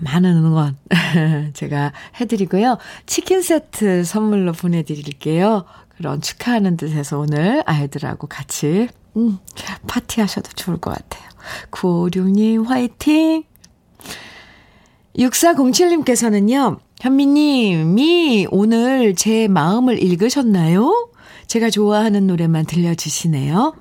많은 0.00 0.30
응원 0.36 0.76
제가 1.54 1.92
해드리고요. 2.20 2.78
치킨 3.06 3.40
세트 3.40 4.04
선물로 4.04 4.52
보내드릴게요. 4.52 5.64
그런 5.96 6.20
축하하는 6.20 6.76
뜻에서 6.76 7.18
오늘 7.18 7.62
아이들하고 7.66 8.26
같이, 8.26 8.88
음, 9.16 9.38
파티하셔도 9.86 10.50
좋을 10.52 10.76
것 10.78 10.90
같아요. 10.92 11.26
9556님, 11.70 12.66
화이팅! 12.66 13.44
6407님께서는요, 15.16 16.78
현미님이 17.00 18.48
오늘 18.50 19.14
제 19.14 19.48
마음을 19.48 20.02
읽으셨나요? 20.02 21.10
제가 21.46 21.70
좋아하는 21.70 22.26
노래만 22.26 22.66
들려주시네요. 22.66 23.74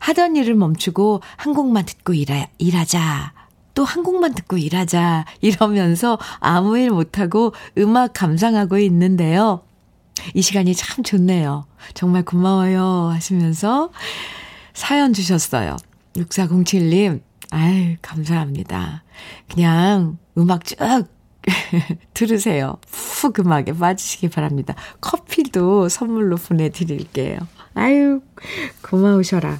하던 0.00 0.36
일을 0.36 0.54
멈추고 0.54 1.20
한 1.36 1.54
곡만 1.54 1.86
듣고 1.86 2.14
일하, 2.14 2.46
일하자. 2.58 3.32
또 3.74 3.84
한 3.84 4.02
곡만 4.02 4.34
듣고 4.34 4.58
일하자. 4.58 5.24
이러면서 5.40 6.18
아무 6.40 6.76
일 6.78 6.90
못하고 6.90 7.54
음악 7.78 8.12
감상하고 8.12 8.78
있는데요. 8.78 9.62
이 10.34 10.42
시간이 10.42 10.74
참 10.74 11.02
좋네요. 11.02 11.66
정말 11.94 12.22
고마워요. 12.22 13.08
하시면서 13.12 13.90
사연 14.74 15.14
주셨어요. 15.14 15.76
6407님, 16.16 17.22
아유, 17.54 17.96
감사합니다. 18.00 19.04
그냥 19.52 20.16
음악 20.38 20.64
쭉 20.64 20.76
들으세요. 22.14 22.78
푹 22.86 23.40
음악에 23.40 23.74
빠지시기 23.74 24.30
바랍니다. 24.30 24.74
커피도 25.02 25.90
선물로 25.90 26.36
보내드릴게요. 26.36 27.36
아유, 27.74 28.22
고마우셔라. 28.80 29.58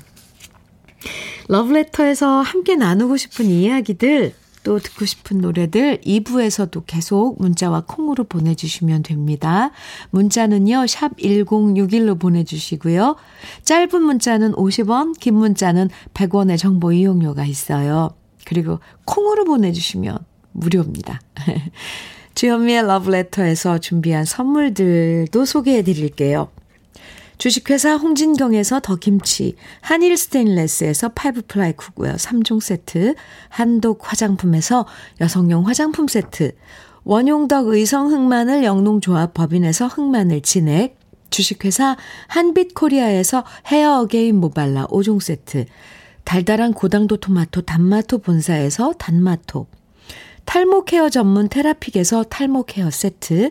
러브레터에서 1.49 2.41
함께 2.41 2.77
나누고 2.77 3.19
싶은 3.19 3.45
이야기들, 3.45 4.33
또 4.63 4.79
듣고 4.79 5.05
싶은 5.05 5.39
노래들 5.39 6.01
2부에서도 6.03 6.85
계속 6.87 7.37
문자와 7.41 7.85
콩으로 7.87 8.25
보내주시면 8.25 9.03
됩니다. 9.03 9.71
문자는요, 10.11 10.87
샵 10.87 11.17
1061로 11.17 12.19
보내주시고요. 12.19 13.17
짧은 13.65 14.03
문자는 14.03 14.53
50원, 14.53 15.19
긴 15.19 15.35
문자는 15.35 15.91
100원의 16.15 16.59
정보 16.59 16.93
이용료가 16.93 17.45
있어요. 17.45 18.11
그리고 18.45 18.81
콩으로 19.05 19.45
보내주시면 19.45 20.19
무료입니다. 20.53 21.21
주현미의 22.35 22.87
러브레터에서 22.87 23.79
준비한 23.79 24.25
선물들도 24.25 25.45
소개해 25.45 25.83
드릴게요. 25.83 26.49
주식회사 27.43 27.97
홍진경에서 27.97 28.79
더김치, 28.79 29.57
한일 29.81 30.17
스테인레스에서 30.17 31.09
five 31.09 31.43
ply 31.49 31.73
cookware 31.73 32.13
3종 32.13 32.61
세트, 32.61 33.17
한독 33.49 34.09
화장품에서 34.09 34.87
여성용 35.21 35.67
화장품 35.67 36.07
세트, 36.07 36.53
원용덕 37.03 37.67
의성 37.67 38.13
흑마늘 38.13 38.63
영농조합 38.63 39.35
법인에서 39.35 39.89
흑마늘 39.89 40.43
진액, 40.43 41.01
주식회사 41.31 41.97
한빛코리아에서 42.29 43.43
헤어 43.67 44.03
어게인 44.03 44.37
모발라 44.37 44.87
5종 44.87 45.21
세트, 45.21 45.65
달달한 46.23 46.73
고당도 46.73 47.17
토마토 47.17 47.63
단마토 47.63 48.19
본사에서 48.19 48.93
단마토, 49.01 49.67
탈모 50.45 50.85
케어 50.85 51.09
전문 51.09 51.49
테라픽에서 51.49 52.23
탈모 52.23 52.67
케어 52.67 52.89
세트, 52.93 53.51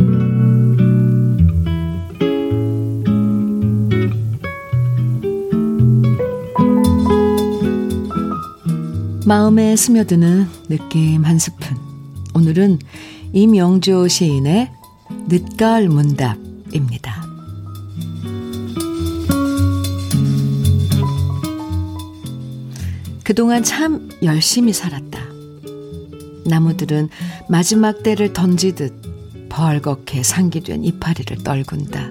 마음에 9.25 9.75
스며드는 9.75 10.47
느낌 10.67 11.23
한 11.23 11.37
스푼. 11.37 11.77
오늘은 12.33 12.79
임영조 13.33 14.07
시인의 14.07 14.71
늦가을 15.27 15.89
문답입니다. 15.89 17.23
그동안 23.23 23.63
참 23.63 24.09
열심히 24.23 24.73
살았다. 24.73 25.21
나무들은 26.47 27.09
마지막 27.47 28.01
때를 28.01 28.33
던지듯 28.33 29.49
벌겋게 29.49 30.23
상기된 30.23 30.83
이파리를 30.83 31.43
떨군다. 31.43 32.09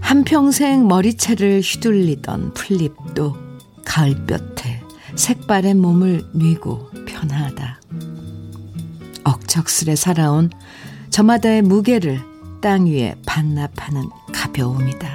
한평생 0.00 0.88
머리채를 0.88 1.60
휘둘리던 1.60 2.54
풀잎도 2.54 3.36
가을볕에 3.84 4.57
색바랜 5.18 5.80
몸을 5.80 6.22
뉘고 6.32 6.90
편하다. 7.06 7.80
억척스레 9.24 9.96
살아온 9.96 10.48
저마다의 11.10 11.62
무게를 11.62 12.20
땅 12.62 12.86
위에 12.86 13.16
반납하는 13.26 14.08
가벼움이다. 14.32 15.08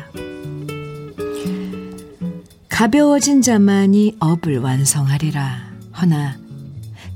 가벼워진 2.68 3.42
자만이 3.42 4.18
업을 4.20 4.60
완성하리라. 4.60 5.72
허나 6.02 6.38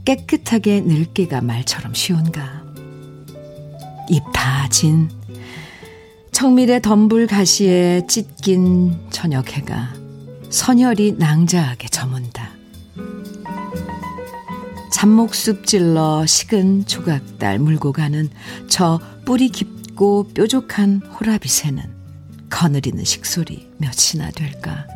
깨끗하게 0.06 0.80
늙기가 0.82 1.41
말처럼 1.41 1.93
쉬운가. 1.93 2.63
입 4.10 4.23
다진 4.34 5.10
청밀의 6.32 6.82
덤불 6.82 7.28
가시에 7.28 8.08
찢긴 8.08 8.97
저녁 9.10 9.58
해가 9.58 9.93
선혈이 10.50 11.15
낭자하게 11.17 11.89
저문다. 11.89 12.56
잡목숲 14.97 15.67
찔러 15.67 16.25
식은 16.25 16.88
조각달 16.88 17.60
물고 17.60 17.93
가는 17.93 18.31
저 18.67 18.99
뿌리 19.25 19.49
깊고 19.49 20.29
뾰족한 20.33 21.03
호라비 21.03 21.47
새는 21.47 21.83
거느리는 22.49 23.03
식소리 23.03 23.69
몇이나 23.77 24.31
될까. 24.31 24.88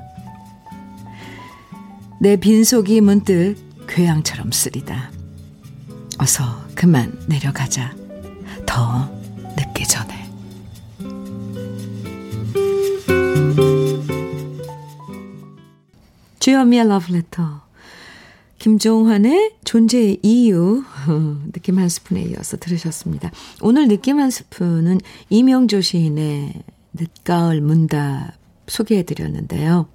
내 2.20 2.36
빈속이 2.36 3.00
문득 3.02 3.58
괴양처럼 3.88 4.52
쓰리다. 4.52 5.12
어서 6.18 6.46
그만 6.74 7.16
내려가자. 7.28 7.94
더 8.66 9.08
늦기 9.56 9.88
전에. 9.88 10.32
주현미의 16.40 16.88
러브레터. 16.88 17.71
김종환의 18.62 19.56
존재의 19.66 20.20
이유, 20.22 20.84
느낌 21.52 21.80
한 21.80 21.90
스푼에 21.90 22.22
이어서 22.22 22.58
들으셨습니다. 22.58 23.32
오늘 23.62 23.88
느낌 23.88 24.20
한 24.20 24.30
스푼은 24.30 25.00
이명조 25.30 25.82
시인의 25.82 26.54
늦가을 26.94 27.62
문답 27.62 28.34
소개해드렸는데요. 28.68 29.88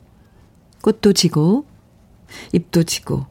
꽃도 0.83 1.13
지고, 1.13 1.67
잎도 2.53 2.83
지고, 2.83 3.27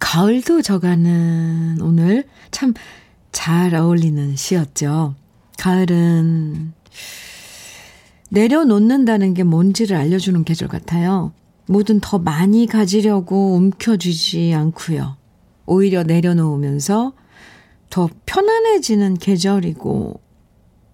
가을도 0.00 0.62
져가는 0.62 1.80
오늘 1.80 2.24
참 2.50 2.74
잘 3.32 3.74
어울리는 3.74 4.36
시였죠. 4.36 5.16
가을은 5.58 6.74
내려놓는다는 8.28 9.34
게 9.34 9.42
뭔지를 9.42 9.96
알려주는 9.96 10.44
계절 10.44 10.68
같아요. 10.68 11.32
뭐든 11.66 12.00
더 12.00 12.18
많이 12.18 12.66
가지려고 12.66 13.54
움켜쥐지 13.54 14.52
않고요. 14.54 15.16
오히려 15.66 16.02
내려놓으면서 16.02 17.12
더 17.90 18.08
편안해지는 18.26 19.14
계절이고 19.14 20.20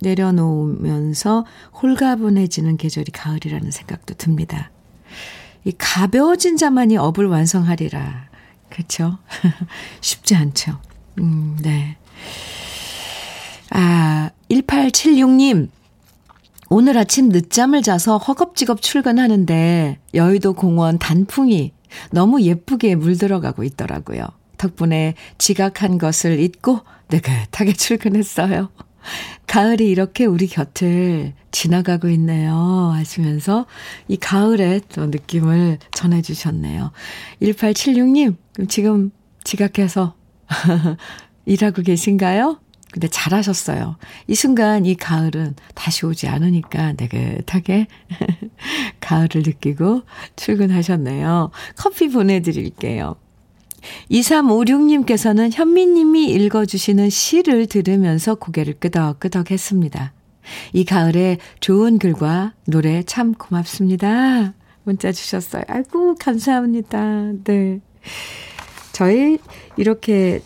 내려놓으면서 0.00 1.44
홀가분해지는 1.83 2.76
계절이 2.76 3.12
가을이라는 3.12 3.70
생각도 3.70 4.14
듭니다. 4.14 4.70
이 5.64 5.72
가벼워진 5.76 6.57
자만이 6.57 6.96
업을 6.96 7.26
완성하리라. 7.26 8.28
그렇죠? 8.68 9.18
쉽지 10.00 10.35
않죠. 10.37 10.78
음, 11.18 11.57
네. 11.62 11.96
아, 13.70 14.31
1876님. 14.50 15.68
오늘 16.70 16.98
아침 16.98 17.31
늦잠을 17.31 17.83
자서 17.83 18.18
허겁지겁 18.18 18.83
출근하는데 18.83 19.98
여의도 20.14 20.52
공원 20.52 20.98
단풍이 20.98 21.72
너무 22.11 22.42
예쁘게 22.42 22.94
물들어가고 22.94 23.64
있더라고요. 23.64 24.26
덕분에 24.59 25.14
지각한 25.38 25.98
것을 25.98 26.40
잊고 26.40 26.81
느긋하게 27.11 27.72
출근했어요. 27.72 28.68
가을이 29.46 29.88
이렇게 29.88 30.26
우리 30.26 30.46
곁을 30.46 31.33
지나가고 31.50 32.11
있네요. 32.11 32.52
하시면서 32.92 33.64
이 34.09 34.18
가을의 34.18 34.83
또 34.90 35.07
느낌을 35.07 35.78
전해주셨네요. 35.92 36.92
1876님, 37.40 38.37
그럼 38.52 38.68
지금 38.68 39.11
지각해서 39.44 40.14
일하고 41.46 41.81
계신가요? 41.81 42.59
근데 42.92 43.07
잘하셨어요. 43.09 43.96
이 44.27 44.35
순간 44.35 44.87
이 44.87 44.94
가을은 44.94 45.55
다시 45.74 46.07
오지 46.07 46.27
않으니까 46.29 46.94
내긋하게 46.94 47.87
가을을 49.01 49.42
느끼고 49.44 50.03
출근하셨네요. 50.37 51.51
커피 51.77 52.09
보내드릴게요. 52.09 53.16
2356님께서는 54.11 55.51
현미님이 55.53 56.27
읽어주시는 56.31 57.11
시를 57.11 57.66
들으면서 57.66 58.35
고개를 58.35 58.74
끄덕끄덕 58.81 59.51
했습니다. 59.51 60.12
이 60.72 60.85
가을에 60.85 61.38
좋은 61.61 61.98
글과 61.98 62.55
노래 62.66 63.03
참 63.03 63.35
고맙습니다. 63.35 64.55
문자 64.85 65.12
주셨어요. 65.12 65.62
아이고, 65.68 66.14
감사합니다. 66.14 67.33
네. 67.44 67.81
저희 68.92 69.38
이렇게 69.77 70.40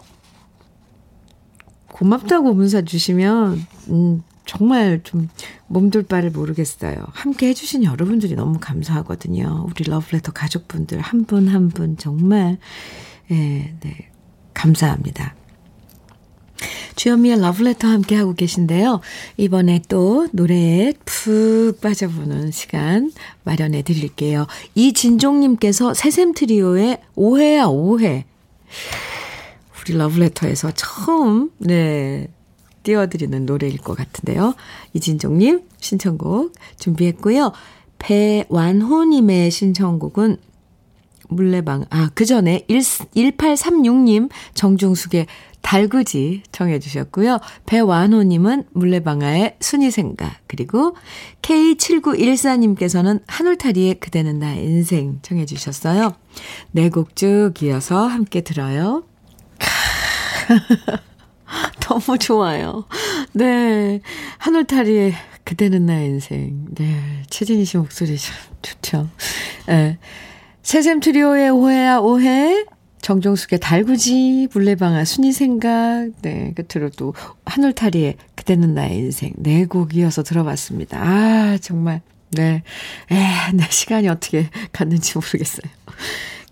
고맙다고 1.93 2.53
문자 2.55 2.83
주시면, 2.83 3.65
음, 3.91 4.23
정말 4.45 5.01
좀 5.05 5.29
몸둘 5.69 6.03
바를 6.03 6.31
모르겠어요. 6.31 6.97
함께 7.13 7.47
해주신 7.49 7.85
여러분들이 7.85 8.35
너무 8.35 8.59
감사하거든요. 8.61 9.67
우리 9.71 9.85
러브레터 9.89 10.33
가족분들 10.33 10.99
한 11.01 11.25
분 11.25 11.47
한분 11.47 11.55
한 11.55 11.69
분 11.71 11.97
정말 11.97 12.59
네, 13.29 13.75
네. 13.81 14.11
감사합니다. 14.53 15.37
주현미의 16.97 17.41
러브레터 17.41 17.87
함께 17.89 18.17
하고 18.17 18.35
계신데요. 18.35 19.01
이번에 19.37 19.81
또 19.89 20.29
노래에 20.33 20.93
푹 21.05 21.81
빠져보는 21.81 22.51
시간 22.51 23.13
마련해 23.45 23.83
드릴게요. 23.83 24.47
이진종님께서 24.75 25.95
새샘 25.95 26.35
트리오의 26.35 26.99
오해야 27.15 27.67
오해. 27.67 28.27
우리 29.83 29.97
러브레터에서 29.97 30.71
처음, 30.75 31.51
네, 31.59 32.29
띄워드리는 32.83 33.47
노래일 33.47 33.79
것 33.79 33.97
같은데요. 33.97 34.55
이진종님 34.93 35.63
신청곡 35.79 36.53
준비했고요. 36.79 37.53
배완호님의 37.99 39.51
신청곡은 39.51 40.37
물레방, 41.29 41.87
아, 41.91 42.11
그 42.15 42.25
전에 42.27 42.67
1836님 42.69 44.29
정중숙의 44.55 45.27
달구지 45.63 46.43
청해 46.51 46.81
주셨고요. 46.81 47.39
배완호님은 47.67 48.65
물레방아의 48.73 49.57
순이생각, 49.61 50.43
그리고 50.49 50.97
K7914님께서는 51.43 53.23
한울타리의 53.29 53.95
그대는 54.01 54.41
나의 54.41 54.65
인생 54.65 55.21
청해 55.23 55.47
주셨어요. 55.47 56.15
네 56.73 56.89
곡 56.91 57.15
쭉 57.17 57.53
이어서 57.63 58.07
함께 58.07 58.41
들어요. 58.41 59.05
너무 61.81 62.19
좋아요. 62.19 62.85
네. 63.33 64.01
한울타리의 64.39 65.15
그대는 65.45 65.87
나의 65.87 66.07
인생. 66.09 66.67
네. 66.75 67.23
최진희 67.29 67.65
씨 67.65 67.77
목소리 67.77 68.17
참 68.19 68.35
좋죠. 68.63 69.09
네. 69.67 69.99
세샘 70.63 71.01
트리오의 71.01 71.51
오해야 71.51 71.99
오해, 71.99 72.65
정종숙의 73.03 73.59
달구지, 73.59 74.49
물레방아 74.55 75.05
순이생각, 75.05 76.23
네, 76.23 76.55
끝으로 76.55 76.89
또 76.91 77.15
하늘타리의 77.45 78.17
그대는 78.37 78.73
나의 78.75 78.97
인생, 78.99 79.33
네 79.39 79.67
곡 79.67 79.97
이어서 79.97 80.23
들어봤습니다. 80.23 80.99
아, 81.03 81.59
정말, 81.61 82.01
네. 82.31 82.63
에, 83.11 83.53
네, 83.55 83.65
시간이 83.69 84.09
어떻게 84.09 84.49
갔는지 84.73 85.19
모르겠어요. 85.19 85.71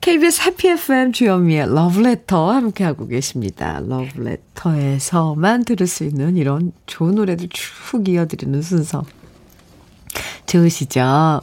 KBS 0.01 0.41
해피 0.43 0.69
FM 0.69 1.13
주현미의 1.13 1.75
러브레터 1.75 2.53
함께하고 2.53 3.07
계십니다. 3.07 3.83
러브레터에서만 3.85 5.65
들을 5.67 5.87
수 5.87 6.05
있는 6.05 6.39
이런 6.39 6.73
좋은 6.87 7.17
노래들 7.17 7.49
쭉 7.51 8.09
이어드리는 8.09 8.63
순서. 8.63 9.05
좋으시죠? 10.47 11.43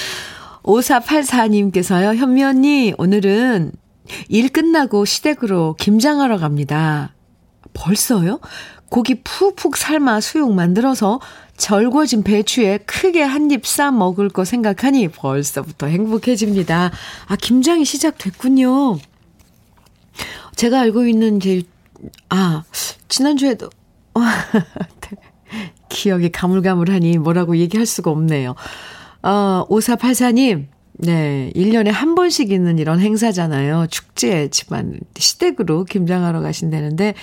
5484님께서요, 0.62 2.16
현미 2.16 2.42
언니, 2.42 2.94
오늘은 2.96 3.72
일 4.28 4.48
끝나고 4.48 5.04
시댁으로 5.04 5.76
김장하러 5.78 6.38
갑니다. 6.38 7.14
벌써요? 7.74 8.40
고기 8.88 9.22
푹푹 9.22 9.76
삶아 9.76 10.20
수육 10.20 10.52
만들어서 10.54 11.20
절궈진 11.60 12.22
배추에 12.22 12.78
크게 12.78 13.22
한 13.22 13.50
입 13.50 13.66
싸 13.66 13.90
먹을 13.90 14.28
거 14.30 14.44
생각하니 14.44 15.08
벌써부터 15.08 15.86
행복해집니다. 15.88 16.90
아, 17.26 17.36
김장이 17.36 17.84
시작됐군요. 17.84 18.98
제가 20.56 20.80
알고 20.80 21.06
있는 21.06 21.38
제일, 21.38 21.64
아, 22.30 22.64
지난주에도, 23.08 23.68
기억이 25.88 26.30
가물가물하니 26.30 27.18
뭐라고 27.18 27.56
얘기할 27.56 27.84
수가 27.86 28.10
없네요. 28.10 28.54
어, 29.22 29.66
5484님, 29.68 30.66
네, 30.94 31.50
1년에 31.54 31.90
한 31.90 32.14
번씩 32.14 32.50
있는 32.52 32.78
이런 32.78 33.00
행사잖아요. 33.00 33.86
축제 33.90 34.48
집안 34.48 34.98
시댁으로 35.18 35.84
김장하러 35.84 36.40
가신다는데 36.40 37.14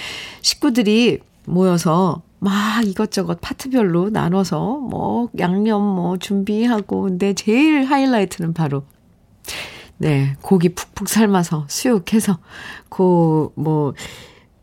식구들이 0.42 1.20
모여서 1.46 2.22
막 2.40 2.86
이것저것 2.86 3.40
파트별로 3.42 4.10
나눠서 4.10 4.78
뭐 4.78 5.30
양념 5.40 5.82
뭐 5.82 6.18
준비하고 6.18 7.04
근데 7.04 7.34
제일 7.34 7.84
하이라이트는 7.84 8.54
바로 8.54 8.84
네, 9.98 10.36
고기 10.42 10.70
푹푹 10.70 11.10
삶아서 11.10 11.66
수육해서 11.68 12.38
그뭐 12.90 13.94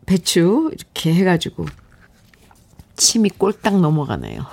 배추 0.05 0.71
이렇게 0.73 1.13
해 1.13 1.23
가지고 1.25 1.65
침이 2.95 3.29
꼴딱 3.29 3.81
넘어가네요. 3.81 4.45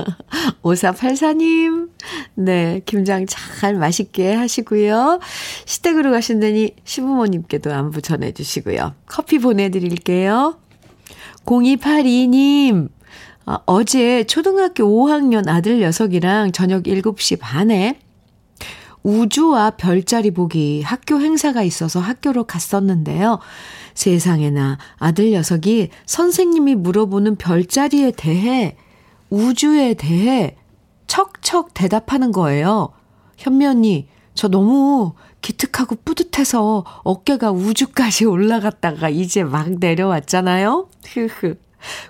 5484님, 0.62 1.90
네, 2.34 2.80
김장 2.86 3.26
잘 3.26 3.74
맛있게 3.74 4.32
하시고요. 4.32 5.20
시댁으로 5.66 6.10
가신다니 6.10 6.74
시부모님께도 6.84 7.72
안부 7.72 8.00
전해주시고요. 8.00 8.94
커피 9.04 9.38
보내드릴게요. 9.38 10.58
0282님, 11.46 12.88
아, 13.46 13.60
어제 13.64 14.24
초등학교 14.24 14.84
5학년 14.84 15.48
아들 15.48 15.80
녀석이랑 15.80 16.52
저녁 16.52 16.82
7시 16.82 17.38
반에 17.40 18.00
우주와 19.04 19.70
별자리 19.70 20.32
보기 20.32 20.82
학교 20.82 21.20
행사가 21.20 21.62
있어서 21.62 22.00
학교로 22.00 22.44
갔었는데요. 22.44 23.38
세상에나 23.94 24.78
아들 24.96 25.30
녀석이 25.30 25.90
선생님이 26.06 26.74
물어보는 26.74 27.36
별자리에 27.36 28.10
대해 28.16 28.76
우주에 29.30 29.94
대해 29.94 30.56
척척 31.06 31.72
대답하는 31.72 32.32
거예요. 32.32 32.90
현미 33.36 33.64
언니, 33.66 34.08
저 34.34 34.48
너무 34.48 35.12
기특하고 35.46 35.96
뿌듯해서 36.04 36.84
어깨가 37.04 37.52
우주까지 37.52 38.24
올라갔다가 38.26 39.08
이제 39.08 39.44
막 39.44 39.70
내려왔잖아요. 39.70 40.88
흐흐. 41.06 41.54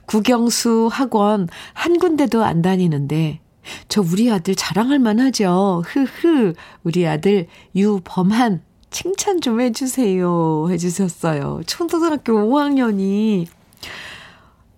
국영수 0.07 0.89
학원 0.91 1.49
한 1.75 1.99
군데도 1.99 2.43
안 2.43 2.63
다니는데 2.63 3.41
저 3.89 4.01
우리 4.01 4.31
아들 4.31 4.55
자랑할 4.55 4.99
만하죠. 4.99 5.83
흐흐. 5.85 6.55
우리 6.85 7.07
아들 7.07 7.47
유범한 7.75 8.63
칭찬 8.91 9.43
좀 9.43 9.61
해주세요. 9.61 10.69
해주셨어요. 10.71 11.61
초등학교 11.67 12.33
5학년이 12.33 13.47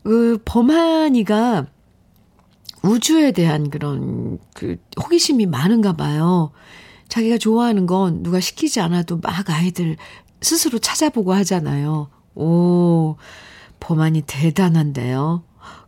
그 0.03 0.39
범한이가 0.45 1.67
우주에 2.83 3.31
대한 3.33 3.71
그런 3.71 4.39
그 4.55 4.79
호기심이 5.01 5.47
많은가 5.47 5.93
봐요. 5.93 6.51
자기가 7.09 7.39
좋아하는 7.39 7.87
건 7.87 8.23
누가 8.23 8.41
시키지 8.41 8.81
않아도 8.81 9.19
막 9.19 9.49
아이들 9.51 9.97
스스로 10.41 10.79
찾아보고 10.79 11.33
하잖아요. 11.35 12.09
오, 12.35 13.17
범한이 13.81 14.23
대단한데요. 14.27 15.43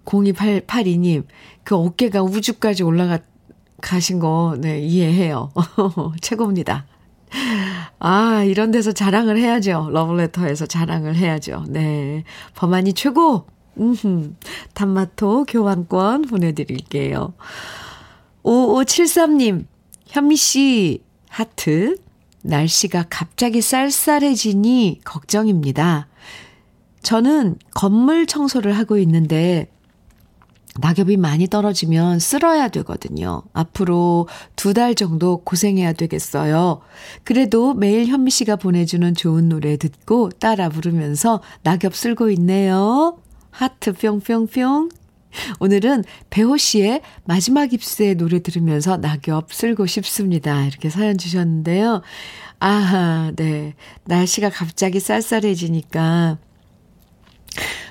0282님, 0.04 1.24
그 1.62 1.76
어깨가 1.76 2.22
우주까지 2.22 2.82
올라가, 2.82 3.18
가신 3.80 4.18
거, 4.18 4.56
네, 4.58 4.80
이해해요. 4.80 5.52
최고입니다. 6.20 6.86
아, 7.98 8.42
이런 8.44 8.70
데서 8.70 8.92
자랑을 8.92 9.38
해야죠. 9.38 9.90
러브레터에서 9.92 10.66
자랑을 10.66 11.14
해야죠. 11.16 11.64
네. 11.68 12.24
범한이 12.56 12.94
최고! 12.94 13.46
음흠. 13.78 14.34
단마토 14.74 15.44
교환권 15.44 16.22
보내드릴게요. 16.22 17.34
5573님, 18.42 19.66
현미 20.06 20.36
씨, 20.36 21.04
하트. 21.30 21.96
날씨가 22.42 23.06
갑자기 23.08 23.60
쌀쌀해지니 23.62 25.00
걱정입니다. 25.04 26.08
저는 27.02 27.56
건물 27.74 28.26
청소를 28.26 28.72
하고 28.76 28.98
있는데 28.98 29.70
낙엽이 30.80 31.16
많이 31.16 31.48
떨어지면 31.48 32.18
쓸어야 32.18 32.68
되거든요. 32.68 33.42
앞으로 33.52 34.28
두 34.56 34.72
달 34.72 34.94
정도 34.94 35.38
고생해야 35.38 35.92
되겠어요. 35.92 36.80
그래도 37.24 37.74
매일 37.74 38.06
현미 38.06 38.30
씨가 38.30 38.56
보내주는 38.56 39.14
좋은 39.14 39.48
노래 39.48 39.76
듣고 39.76 40.30
따라 40.30 40.68
부르면서 40.68 41.42
낙엽 41.62 41.94
쓸고 41.94 42.30
있네요. 42.30 43.18
하트 43.50 43.92
뿅뿅뿅. 43.92 44.90
오늘은 45.60 46.04
배호 46.30 46.56
씨의 46.56 47.02
마지막 47.24 47.72
입새 47.72 48.14
노래 48.14 48.40
들으면서 48.40 48.96
낙엽 48.96 49.52
쓸고 49.52 49.86
싶습니다. 49.86 50.64
이렇게 50.66 50.90
사연 50.90 51.18
주셨는데요. 51.18 52.02
아, 52.60 53.32
네. 53.36 53.74
날씨가 54.04 54.50
갑자기 54.50 55.00
쌀쌀해지니까, 55.00 56.38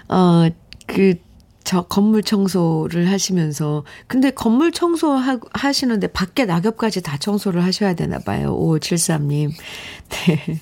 어, 0.09 0.49
그, 0.85 1.15
저 1.63 1.83
건물 1.83 2.23
청소를 2.23 3.11
하시면서 3.11 3.83
근데 4.07 4.31
건물 4.31 4.71
청소 4.71 5.11
하시는데 5.53 6.07
밖에 6.07 6.45
낙엽까지 6.45 7.03
다 7.03 7.17
청소를 7.17 7.63
하셔야 7.63 7.93
되나 7.93 8.17
봐요. 8.17 8.57
5573님. 8.57 9.51
네. 10.09 10.59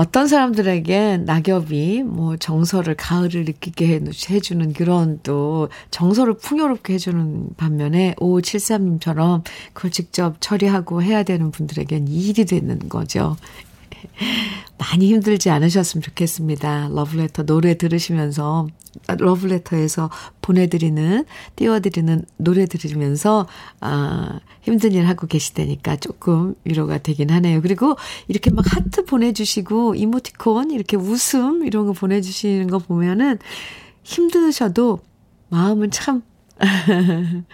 어떤 0.00 0.28
사람들에게 0.28 1.18
낙엽이 1.26 2.04
뭐 2.04 2.38
정서를 2.38 2.94
가을을 2.94 3.44
느끼게 3.44 4.00
해주는 4.30 4.72
그런 4.72 5.20
또 5.22 5.68
정서를 5.90 6.38
풍요롭게 6.38 6.94
해주는 6.94 7.50
반면에 7.58 8.14
5573님처럼 8.18 9.42
그걸 9.74 9.90
직접 9.90 10.36
처리하고 10.40 11.02
해야 11.02 11.22
되는 11.22 11.50
분들에겐 11.50 12.08
일이 12.08 12.46
되는 12.46 12.78
거죠. 12.88 13.36
많이 14.78 15.08
힘들지 15.08 15.50
않으셨으면 15.50 16.02
좋겠습니다. 16.02 16.88
러브레터 16.92 17.44
노래 17.44 17.76
들으시면서 17.76 18.66
러브레터에서 19.06 20.10
보내드리는 20.40 21.24
띄워드리는 21.56 22.24
노래 22.38 22.66
들으면서 22.66 23.46
아 23.80 24.40
힘든 24.62 24.92
일 24.92 25.06
하고 25.06 25.26
계시다니까 25.26 25.96
조금 25.96 26.54
위로가 26.64 26.98
되긴 26.98 27.30
하네요. 27.30 27.60
그리고 27.62 27.96
이렇게 28.28 28.50
막 28.50 28.64
하트 28.74 29.04
보내주시고 29.04 29.94
이모티콘 29.94 30.70
이렇게 30.70 30.96
웃음 30.96 31.66
이런 31.66 31.86
거 31.86 31.92
보내주시는 31.92 32.68
거 32.68 32.78
보면은 32.78 33.38
힘드셔도 34.02 35.00
마음은 35.50 35.90
참 35.90 36.22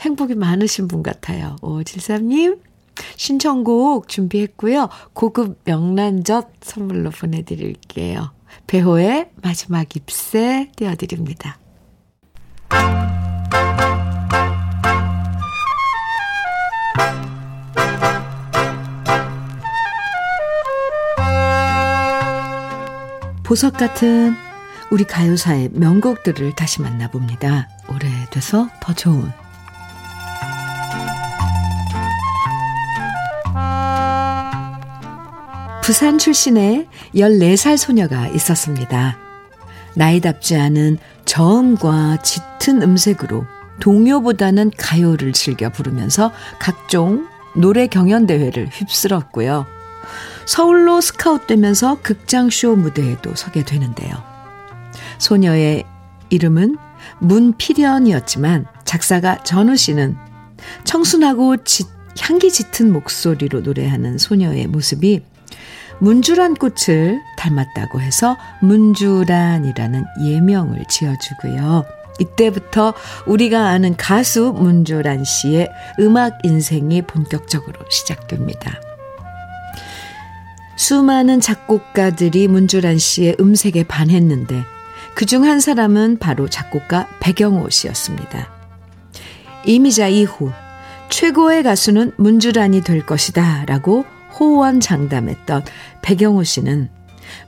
행복이 0.00 0.34
많으신 0.34 0.88
분 0.88 1.02
같아요. 1.02 1.56
오칠삼님 1.62 2.67
신청곡 3.16 4.08
준비했고요. 4.08 4.88
고급 5.12 5.60
명란젓 5.64 6.48
선물로 6.60 7.10
보내드릴게요. 7.10 8.32
배호의 8.66 9.30
마지막 9.42 9.94
잎새 9.94 10.70
띄워드립니다. 10.76 11.58
보석 23.44 23.78
같은 23.78 24.34
우리 24.90 25.04
가요사의 25.04 25.70
명곡들을 25.72 26.54
다시 26.54 26.82
만나봅니다. 26.82 27.68
오래돼서 27.88 28.68
더 28.82 28.92
좋은 28.92 29.32
부산 35.88 36.18
출신의 36.18 36.86
14살 37.14 37.78
소녀가 37.78 38.28
있었습니다. 38.28 39.16
나이답지 39.96 40.54
않은 40.54 40.98
저음과 41.24 42.18
짙은 42.18 42.82
음색으로 42.82 43.46
동요보다는 43.80 44.72
가요를 44.76 45.32
즐겨 45.32 45.70
부르면서 45.70 46.30
각종 46.58 47.26
노래 47.56 47.86
경연 47.86 48.26
대회를 48.26 48.68
휩쓸었고요. 48.70 49.64
서울로 50.44 51.00
스카웃되면서 51.00 52.02
극장쇼 52.02 52.76
무대에도 52.76 53.34
서게 53.34 53.64
되는데요. 53.64 54.12
소녀의 55.16 55.86
이름은 56.28 56.76
문필연이었지만 57.20 58.66
작사가 58.84 59.42
전우 59.42 59.74
씨는 59.74 60.18
청순하고 60.84 61.64
짙, 61.64 61.88
향기 62.20 62.50
짙은 62.50 62.92
목소리로 62.92 63.60
노래하는 63.60 64.18
소녀의 64.18 64.66
모습이 64.66 65.22
문주란 66.00 66.54
꽃을 66.54 67.20
닮았다고 67.36 68.00
해서 68.00 68.36
문주란이라는 68.60 70.04
예명을 70.24 70.84
지어주고요. 70.88 71.84
이때부터 72.20 72.94
우리가 73.26 73.68
아는 73.68 73.96
가수 73.96 74.52
문주란 74.56 75.24
씨의 75.24 75.70
음악 76.00 76.38
인생이 76.44 77.02
본격적으로 77.02 77.78
시작됩니다. 77.90 78.80
수많은 80.76 81.40
작곡가들이 81.40 82.48
문주란 82.48 82.98
씨의 82.98 83.36
음색에 83.40 83.84
반했는데 83.88 84.62
그 85.14 85.26
중 85.26 85.44
한 85.44 85.58
사람은 85.58 86.18
바로 86.18 86.48
작곡가 86.48 87.08
백영호 87.20 87.70
씨였습니다. 87.70 88.48
이미자 89.64 90.06
이후 90.08 90.52
최고의 91.10 91.64
가수는 91.64 92.12
문주란이 92.16 92.82
될 92.82 93.04
것이다 93.04 93.64
라고 93.66 94.04
호언장담했던 94.38 95.64
백영호 96.02 96.44
씨는 96.44 96.90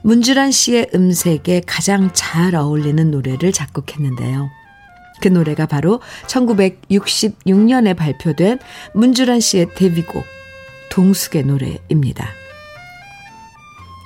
문주란 0.03 0.51
씨의 0.51 0.89
음색에 0.93 1.63
가장 1.65 2.11
잘 2.13 2.55
어울리는 2.55 3.11
노래를 3.11 3.51
작곡했는데요. 3.51 4.49
그 5.21 5.27
노래가 5.27 5.65
바로 5.67 6.01
1966년에 6.27 7.95
발표된 7.95 8.59
문주란 8.93 9.39
씨의 9.39 9.75
데뷔곡 9.75 10.23
동숙의 10.89 11.43
노래입니다. 11.45 12.40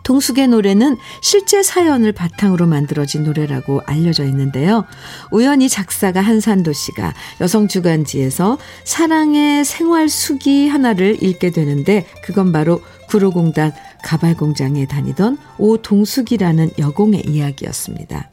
동숙의 0.06 0.48
노래는 0.48 0.98
실제 1.20 1.62
사연을 1.64 2.14
바탕으로 2.14 2.68
만들어진 2.68 3.24
노래라고 3.24 3.82
알려져 3.86 4.24
있는데요. 4.26 4.86
우연히 5.32 5.68
작사가 5.68 6.22
한산도 6.22 6.72
씨가 6.72 7.14
여성 7.42 7.68
주간지에서 7.68 8.58
사랑의 8.86 9.66
생활 9.66 10.08
수기 10.08 10.68
하나를 10.68 11.22
읽게 11.22 11.50
되는데 11.50 12.06
그건 12.24 12.52
바로 12.52 12.82
구로공단 13.10 13.74
가발공장에 14.04 14.86
다니던 14.86 15.38
오동숙이라는 15.58 16.72
여공의 16.78 17.24
이야기였습니다. 17.26 18.30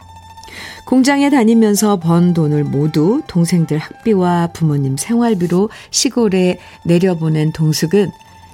공장에 0.85 1.31
다니면서 1.31 1.99
번 1.99 2.35
돈을 2.35 2.65
모두 2.65 3.23
동생들 3.27 3.79
학비와 3.79 4.49
부모님 4.53 4.99
생활비로 4.99 5.71
시골에 5.91 6.59
내려보낸 6.85 7.53
동숙은 7.53 8.11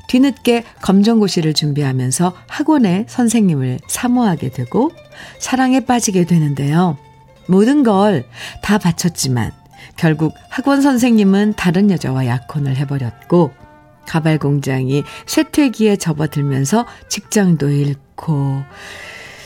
뒤늦게 0.08 0.64
검정고시를 0.82 1.54
준비하면서 1.54 2.34
학원에 2.48 3.04
선생님을 3.08 3.78
사모하게 3.86 4.48
되고 4.50 4.90
사랑에 5.38 5.80
빠지게 5.80 6.24
되는데요. 6.24 6.98
모든 7.46 7.82
걸 7.82 8.24
다 8.62 8.78
바쳤지만 8.78 9.52
결국 9.96 10.34
학원 10.50 10.82
선생님은 10.82 11.54
다른 11.56 11.90
여자와 11.90 12.26
약혼을 12.26 12.76
해버렸고 12.76 13.52
가발 14.06 14.38
공장이 14.38 15.04
쇠퇴기에 15.26 15.96
접어들면서 15.96 16.86
직장도 17.08 17.70
잃고 17.70 18.62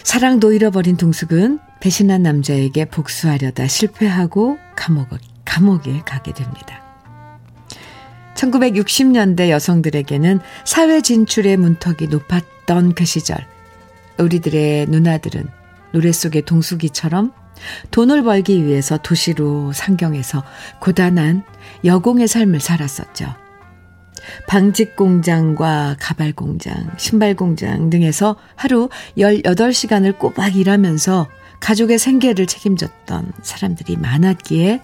사랑도 0.04 0.52
잃어버린 0.52 0.96
동숙은 0.96 1.58
배신한 1.80 2.22
남자에게 2.22 2.84
복수하려다 2.86 3.66
실패하고 3.66 4.58
감옥, 4.76 5.08
감옥에 5.44 6.00
가게 6.04 6.32
됩니다. 6.32 6.81
1960년대 8.34 9.50
여성들에게는 9.50 10.40
사회 10.64 11.00
진출의 11.00 11.56
문턱이 11.56 12.08
높았던 12.08 12.94
그 12.94 13.04
시절, 13.04 13.46
우리들의 14.18 14.86
누나들은 14.86 15.46
노래 15.92 16.12
속의 16.12 16.42
동숙이처럼 16.42 17.32
돈을 17.90 18.22
벌기 18.22 18.64
위해서 18.64 18.98
도시로 18.98 19.72
상경해서 19.72 20.42
고단한 20.80 21.44
여공의 21.84 22.28
삶을 22.28 22.60
살았었죠. 22.60 23.34
방직 24.46 24.96
공장과 24.96 25.96
가발 25.98 26.32
공장, 26.32 26.90
신발 26.96 27.34
공장 27.34 27.90
등에서 27.90 28.36
하루 28.54 28.88
18시간을 29.18 30.18
꼬박 30.18 30.56
일하면서 30.56 31.28
가족의 31.60 31.98
생계를 31.98 32.46
책임졌던 32.46 33.32
사람들이 33.42 33.96
많았기에 33.96 34.80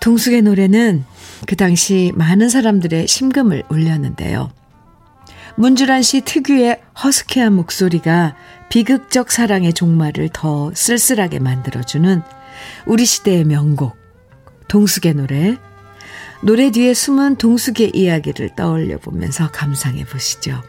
동숙의 0.00 0.42
노래는 0.42 1.04
그 1.46 1.56
당시 1.56 2.12
많은 2.14 2.48
사람들의 2.48 3.08
심금을 3.08 3.64
울렸는데요. 3.68 4.50
문주란 5.56 6.02
씨 6.02 6.20
특유의 6.22 6.80
허스키한 7.02 7.52
목소리가 7.52 8.36
비극적 8.68 9.30
사랑의 9.30 9.72
종말을 9.72 10.30
더 10.32 10.72
쓸쓸하게 10.74 11.38
만들어주는 11.40 12.22
우리 12.86 13.04
시대의 13.04 13.44
명곡, 13.44 13.96
동숙의 14.68 15.14
노래. 15.14 15.56
노래 16.42 16.70
뒤에 16.70 16.94
숨은 16.94 17.36
동숙의 17.36 17.90
이야기를 17.94 18.54
떠올려 18.56 18.98
보면서 18.98 19.50
감상해 19.50 20.04
보시죠. 20.04 20.62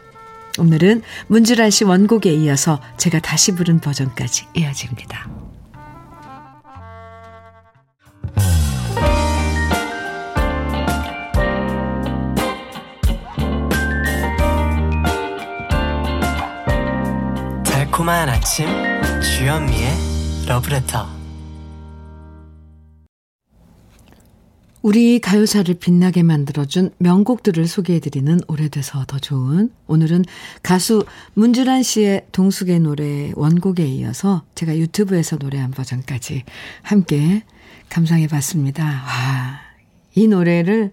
오늘은 0.58 1.02
문주란 1.28 1.70
씨 1.70 1.84
원곡에 1.84 2.30
이어서 2.34 2.80
제가 2.98 3.20
다시 3.20 3.54
부른 3.54 3.80
버전까지 3.80 4.48
이어집니다. 4.54 5.41
달콤한 17.92 18.30
아침 18.30 18.66
주현미의 19.20 19.90
러브레터 20.48 21.06
우리 24.80 25.20
가요사를 25.20 25.74
빛나게 25.74 26.22
만들어준 26.22 26.92
명곡들을 26.96 27.66
소개해드리는 27.66 28.40
오래돼서 28.48 29.04
더 29.06 29.18
좋은 29.18 29.70
오늘은 29.86 30.24
가수 30.62 31.04
문주란 31.34 31.82
씨의 31.82 32.28
동숙의 32.32 32.80
노래 32.80 33.30
원곡에 33.36 33.84
이어서 33.84 34.42
제가 34.54 34.78
유튜브에서 34.78 35.36
노래한 35.36 35.72
버전까지 35.72 36.44
함께 36.80 37.44
감상해봤습니다. 37.90 38.84
와, 38.84 39.60
이 40.14 40.28
노래를 40.28 40.92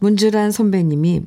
문주란 0.00 0.50
선배님이 0.50 1.22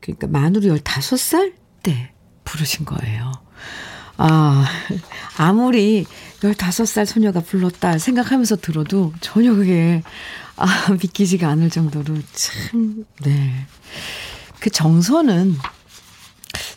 그러니까 0.00 0.28
만으로 0.28 0.76
15살 0.76 1.54
때 1.82 2.12
부르신 2.44 2.84
거예요. 2.84 3.49
아, 4.22 4.66
아무리 5.38 6.04
15살 6.40 7.06
소녀가 7.06 7.40
불렀다 7.40 7.96
생각하면서 7.96 8.56
들어도 8.56 9.14
전혀 9.22 9.54
그게, 9.54 10.02
아, 10.56 10.66
믿기지가 10.92 11.48
않을 11.48 11.70
정도로 11.70 12.16
참, 12.34 13.06
네. 13.22 13.66
그 14.58 14.68
정서는 14.68 15.56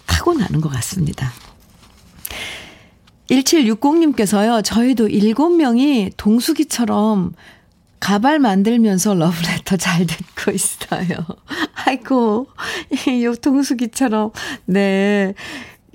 타고나는 0.05 0.61
것 0.61 0.69
같습니다. 0.69 1.33
1760님께서요, 3.29 4.63
저희도 4.63 5.09
7명이 5.09 6.13
동숙이처럼 6.15 7.33
가발 7.99 8.39
만들면서 8.39 9.15
러브레터 9.15 9.75
잘 9.75 10.07
듣고 10.07 10.51
있어요. 10.51 11.25
아이고, 11.85 12.47
요 13.23 13.35
동숙이처럼, 13.35 14.31
네. 14.65 15.33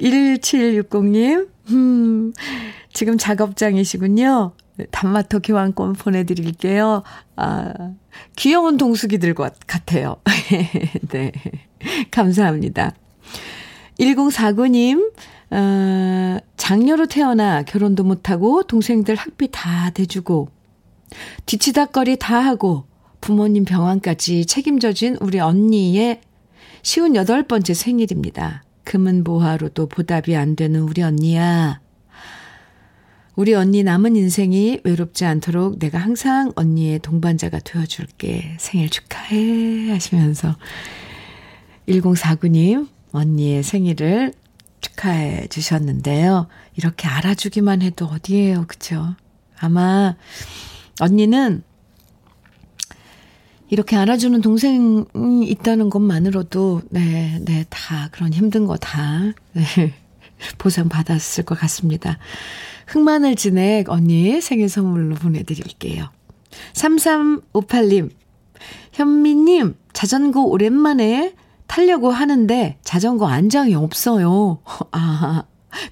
1760님, 0.00 1.48
음, 1.70 2.32
지금 2.92 3.18
작업장이시군요. 3.18 4.52
단마토 4.90 5.40
교환권 5.40 5.94
보내드릴게요. 5.94 7.02
아, 7.36 7.72
귀여운 8.36 8.76
동숙이들 8.76 9.34
같아요. 9.34 10.16
네. 11.10 11.32
감사합니다. 12.10 12.94
1049님, 13.98 15.12
어, 15.50 16.38
장녀로 16.56 17.06
태어나 17.06 17.62
결혼도 17.62 18.04
못하고 18.04 18.62
동생들 18.62 19.14
학비 19.14 19.48
다 19.50 19.90
대주고 19.90 20.48
뒤치다거리 21.46 22.16
다 22.18 22.38
하고 22.38 22.84
부모님 23.20 23.64
병원까지 23.64 24.46
책임져준 24.46 25.16
우리 25.20 25.40
언니의 25.40 26.20
쉬운 26.82 27.16
여덟 27.16 27.42
번째 27.42 27.74
생일입니다. 27.74 28.62
금은 28.88 29.22
보화로도 29.22 29.86
보답이 29.88 30.34
안 30.34 30.56
되는 30.56 30.80
우리 30.80 31.02
언니야. 31.02 31.78
우리 33.36 33.52
언니 33.52 33.82
남은 33.82 34.16
인생이 34.16 34.80
외롭지 34.82 35.26
않도록 35.26 35.78
내가 35.78 35.98
항상 35.98 36.52
언니의 36.56 37.00
동반자가 37.00 37.58
되어줄게. 37.58 38.56
생일 38.58 38.88
축하해. 38.88 39.90
하시면서 39.90 40.56
1049님, 41.86 42.88
언니의 43.12 43.62
생일을 43.62 44.32
축하해 44.80 45.48
주셨는데요. 45.48 46.46
이렇게 46.74 47.08
알아주기만 47.08 47.82
해도 47.82 48.06
어디예요. 48.06 48.64
그쵸? 48.68 49.14
아마 49.60 50.16
언니는 50.98 51.62
이렇게 53.70 53.96
알아주는 53.96 54.40
동생이 54.40 55.04
있다는 55.46 55.90
것만으로도, 55.90 56.82
네, 56.90 57.38
네, 57.44 57.64
다, 57.68 58.08
그런 58.12 58.32
힘든 58.32 58.66
거 58.66 58.76
다, 58.76 59.32
네, 59.52 59.64
보상받았을 60.58 61.44
것 61.44 61.58
같습니다. 61.58 62.18
흑마늘 62.86 63.36
진액 63.36 63.90
언니 63.90 64.40
생일 64.40 64.68
선물로 64.68 65.16
보내드릴게요. 65.16 66.10
3358님, 66.72 68.10
현미님, 68.92 69.74
자전거 69.92 70.42
오랜만에 70.42 71.34
타려고 71.66 72.10
하는데 72.10 72.78
자전거 72.82 73.26
안장이 73.26 73.74
없어요. 73.74 74.60
아, 74.92 75.44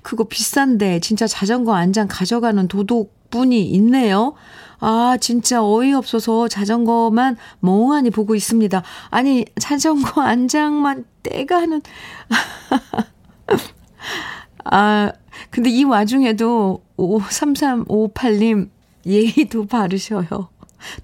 그거 0.03 0.24
비싼데 0.24 1.01
진짜 1.01 1.27
자전거 1.27 1.74
안장 1.74 2.09
가져가는 2.09 2.66
도둑분이 2.66 3.62
있네요. 3.72 4.35
아, 4.79 5.16
진짜 5.20 5.64
어이없어서 5.64 6.49
자전거만 6.49 7.37
멍하니 7.61 8.11
보고 8.11 8.35
있습니다. 8.35 8.83
아니, 9.11 9.45
자전거 9.59 10.20
안장만 10.22 11.05
떼가 11.22 11.57
하는. 11.57 11.83
아, 14.64 15.12
근데 15.51 15.70
이 15.70 15.85
와중에도 15.85 16.83
53358님 16.97 18.70
예의도 19.07 19.66
바르셔요. 19.66 20.49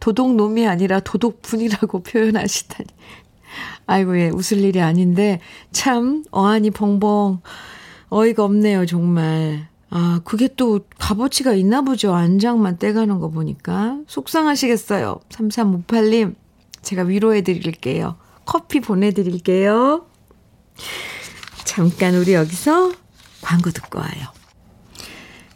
도둑놈이 0.00 0.66
아니라 0.66 1.00
도둑분이라고 1.00 2.02
표현하시다니. 2.02 2.88
아이고, 3.86 4.18
예, 4.18 4.28
웃을 4.28 4.58
일이 4.58 4.80
아닌데, 4.80 5.40
참, 5.72 6.24
어안이 6.30 6.70
벙벙, 6.70 7.40
어이가 8.08 8.44
없네요, 8.44 8.86
정말. 8.86 9.68
아, 9.94 10.22
그게 10.24 10.48
또 10.56 10.80
값어치가 10.98 11.52
있나 11.52 11.82
보죠. 11.82 12.14
안장만 12.14 12.78
떼가는 12.78 13.18
거 13.18 13.28
보니까. 13.28 13.98
속상하시겠어요. 14.06 15.20
3358님, 15.28 16.34
제가 16.80 17.02
위로해 17.02 17.42
드릴게요. 17.42 18.16
커피 18.46 18.80
보내드릴게요. 18.80 20.06
잠깐 21.64 22.14
우리 22.14 22.32
여기서 22.32 22.92
광고 23.42 23.70
듣고 23.70 23.98
와요. 23.98 24.32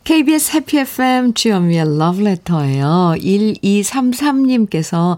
KBS 0.04 0.56
해피 0.56 0.80
FM 0.80 1.32
주현미의 1.32 1.96
러브레터예요. 1.98 3.14
1233님께서 3.16 5.16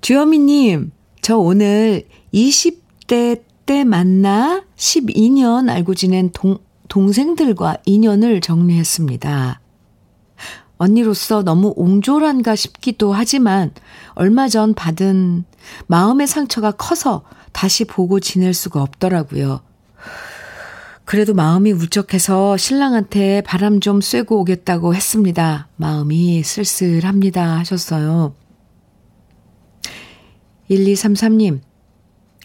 주현미님, 0.00 0.92
저 1.22 1.36
오늘 1.36 2.06
20대 2.32 3.42
때 3.66 3.82
만나 3.82 4.62
12년 4.76 5.68
알고 5.68 5.94
지낸 5.94 6.30
동, 6.32 6.58
동생들과 6.88 7.78
인연을 7.84 8.40
정리했습니다. 8.40 9.60
언니로서 10.78 11.42
너무 11.42 11.74
옹졸한가 11.76 12.56
싶기도 12.56 13.12
하지만 13.12 13.72
얼마 14.14 14.48
전 14.48 14.74
받은 14.74 15.44
마음의 15.86 16.26
상처가 16.26 16.70
커서 16.72 17.22
다시 17.52 17.84
보고 17.84 18.20
지낼 18.20 18.54
수가 18.54 18.82
없더라고요. 18.82 19.60
그래도 21.04 21.32
마음이 21.34 21.72
울적해서 21.72 22.56
신랑한테 22.56 23.40
바람 23.40 23.80
좀 23.80 24.00
쐬고 24.00 24.40
오겠다고 24.40 24.94
했습니다. 24.94 25.68
마음이 25.76 26.42
쓸쓸합니다. 26.42 27.58
하셨어요. 27.58 28.34
1233님, 30.70 31.60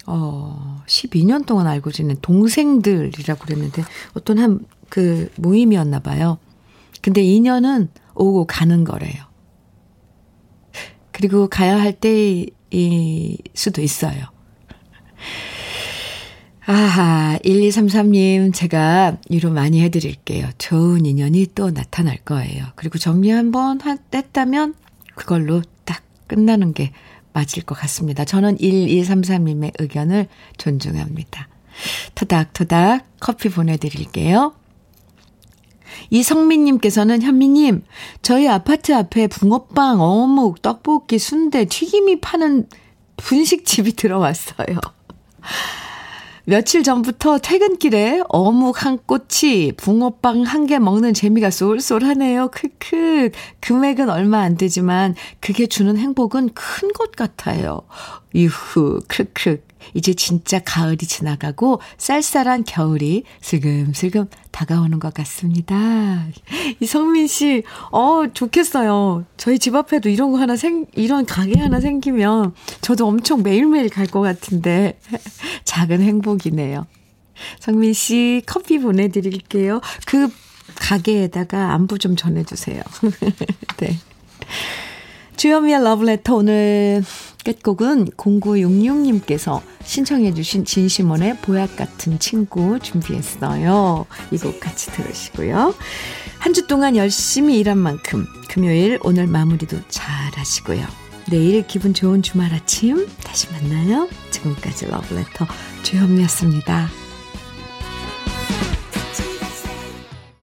어, 0.07 0.72
12년 0.87 1.45
동안 1.45 1.67
알고 1.67 1.91
지낸 1.91 2.17
동생들이라고 2.21 3.45
그랬는데 3.45 3.83
어떤 4.13 4.39
한 4.39 4.59
그 4.93 5.27
모임이었나 5.37 6.01
봐요. 6.01 6.37
근데 7.01 7.23
인연은 7.23 7.89
오고 8.13 8.45
가는 8.45 8.83
거래요. 8.83 9.23
그리고 11.11 11.47
가야 11.47 11.81
할 11.81 11.93
때일 11.93 12.51
수도 13.55 13.81
있어요. 13.81 14.27
아하, 16.67 17.39
1233님, 17.43 18.53
제가 18.53 19.17
위로 19.31 19.49
많이 19.49 19.81
해드릴게요. 19.81 20.47
좋은 20.59 21.07
인연이 21.07 21.47
또 21.55 21.71
나타날 21.71 22.17
거예요. 22.17 22.67
그리고 22.75 22.99
정리 22.99 23.31
한번 23.31 23.79
했다면 24.13 24.75
그걸로 25.15 25.63
딱 25.85 26.03
끝나는 26.27 26.73
게 26.73 26.91
맞을 27.33 27.63
것 27.63 27.75
같습니다. 27.79 28.25
저는 28.25 28.57
1233님의 28.57 29.73
의견을 29.79 30.27
존중합니다. 30.57 31.47
토닥토닥 32.15 33.05
커피 33.19 33.49
보내드릴게요. 33.49 34.53
이성민님께서는 36.09 37.21
현미님, 37.21 37.83
저희 38.21 38.47
아파트 38.47 38.93
앞에 38.95 39.27
붕어빵, 39.27 40.01
어묵, 40.01 40.61
떡볶이, 40.61 41.19
순대, 41.19 41.65
튀김이 41.65 42.19
파는 42.19 42.67
분식집이 43.17 43.93
들어왔어요. 43.97 44.79
며칠 46.45 46.83
전부터 46.83 47.37
퇴근길에 47.37 48.21
어묵 48.27 48.83
한 48.85 48.97
꼬치, 49.05 49.71
붕어빵 49.77 50.43
한 50.43 50.67
개 50.67 50.77
먹는 50.77 51.13
재미가 51.13 51.49
쏠쏠하네요. 51.49 52.49
크크. 52.51 53.29
금액은 53.61 54.09
얼마 54.09 54.39
안 54.41 54.57
되지만 54.57 55.15
그게 55.39 55.67
주는 55.67 55.95
행복은 55.97 56.49
큰 56.53 56.91
것 56.93 57.11
같아요. 57.11 57.81
이후, 58.33 58.99
크크. 59.07 59.61
이제 59.93 60.13
진짜 60.13 60.59
가을이 60.59 60.97
지나가고 60.97 61.81
쌀쌀한 61.97 62.63
겨울이 62.63 63.23
슬금슬금 63.41 64.27
다가오는 64.51 64.99
것 64.99 65.13
같습니다. 65.13 66.25
이성민 66.79 67.27
씨, 67.27 67.63
어, 67.91 68.23
좋겠어요. 68.33 69.25
저희 69.37 69.59
집 69.59 69.75
앞에도 69.75 70.09
이런 70.09 70.31
거 70.31 70.37
하나 70.37 70.55
생, 70.55 70.85
이런 70.93 71.25
가게 71.25 71.59
하나 71.59 71.79
생기면 71.79 72.53
저도 72.81 73.07
엄청 73.07 73.43
매일매일 73.43 73.89
갈 73.89 74.03
것 74.13 74.21
같은데. 74.21 74.99
작은 75.65 76.01
행복이네요. 76.01 76.85
성민 77.59 77.93
씨, 77.93 78.43
커피 78.45 78.77
보내드릴게요. 78.79 79.81
그 80.05 80.29
가게에다가 80.75 81.73
안부 81.73 81.97
좀 81.97 82.15
전해주세요. 82.15 82.81
네. 83.77 83.97
주현미의 85.35 85.83
러브레터 85.83 86.35
오늘 86.35 87.03
끝곡은 87.43 88.05
0966님께서 88.17 89.61
신청해 89.83 90.33
주신 90.33 90.63
진심원의 90.63 91.37
보약 91.41 91.75
같은 91.75 92.17
친구 92.19 92.79
준비했어요. 92.79 94.05
이 94.31 94.37
곡 94.37 94.59
같이 94.59 94.91
들으시고요. 94.91 95.73
한 96.39 96.53
주 96.53 96.67
동안 96.67 96.95
열심히 96.95 97.57
일한 97.59 97.77
만큼 97.77 98.25
금요일 98.49 98.99
오늘 99.03 99.27
마무리도 99.27 99.77
잘 99.89 100.05
하시고요. 100.35 100.85
내일 101.29 101.65
기분 101.65 101.93
좋은 101.93 102.21
주말 102.21 102.53
아침 102.53 103.07
다시 103.23 103.47
만나요. 103.51 104.07
지금까지 104.31 104.87
러브레터 104.87 105.45
주현미였습니다. 105.83 107.02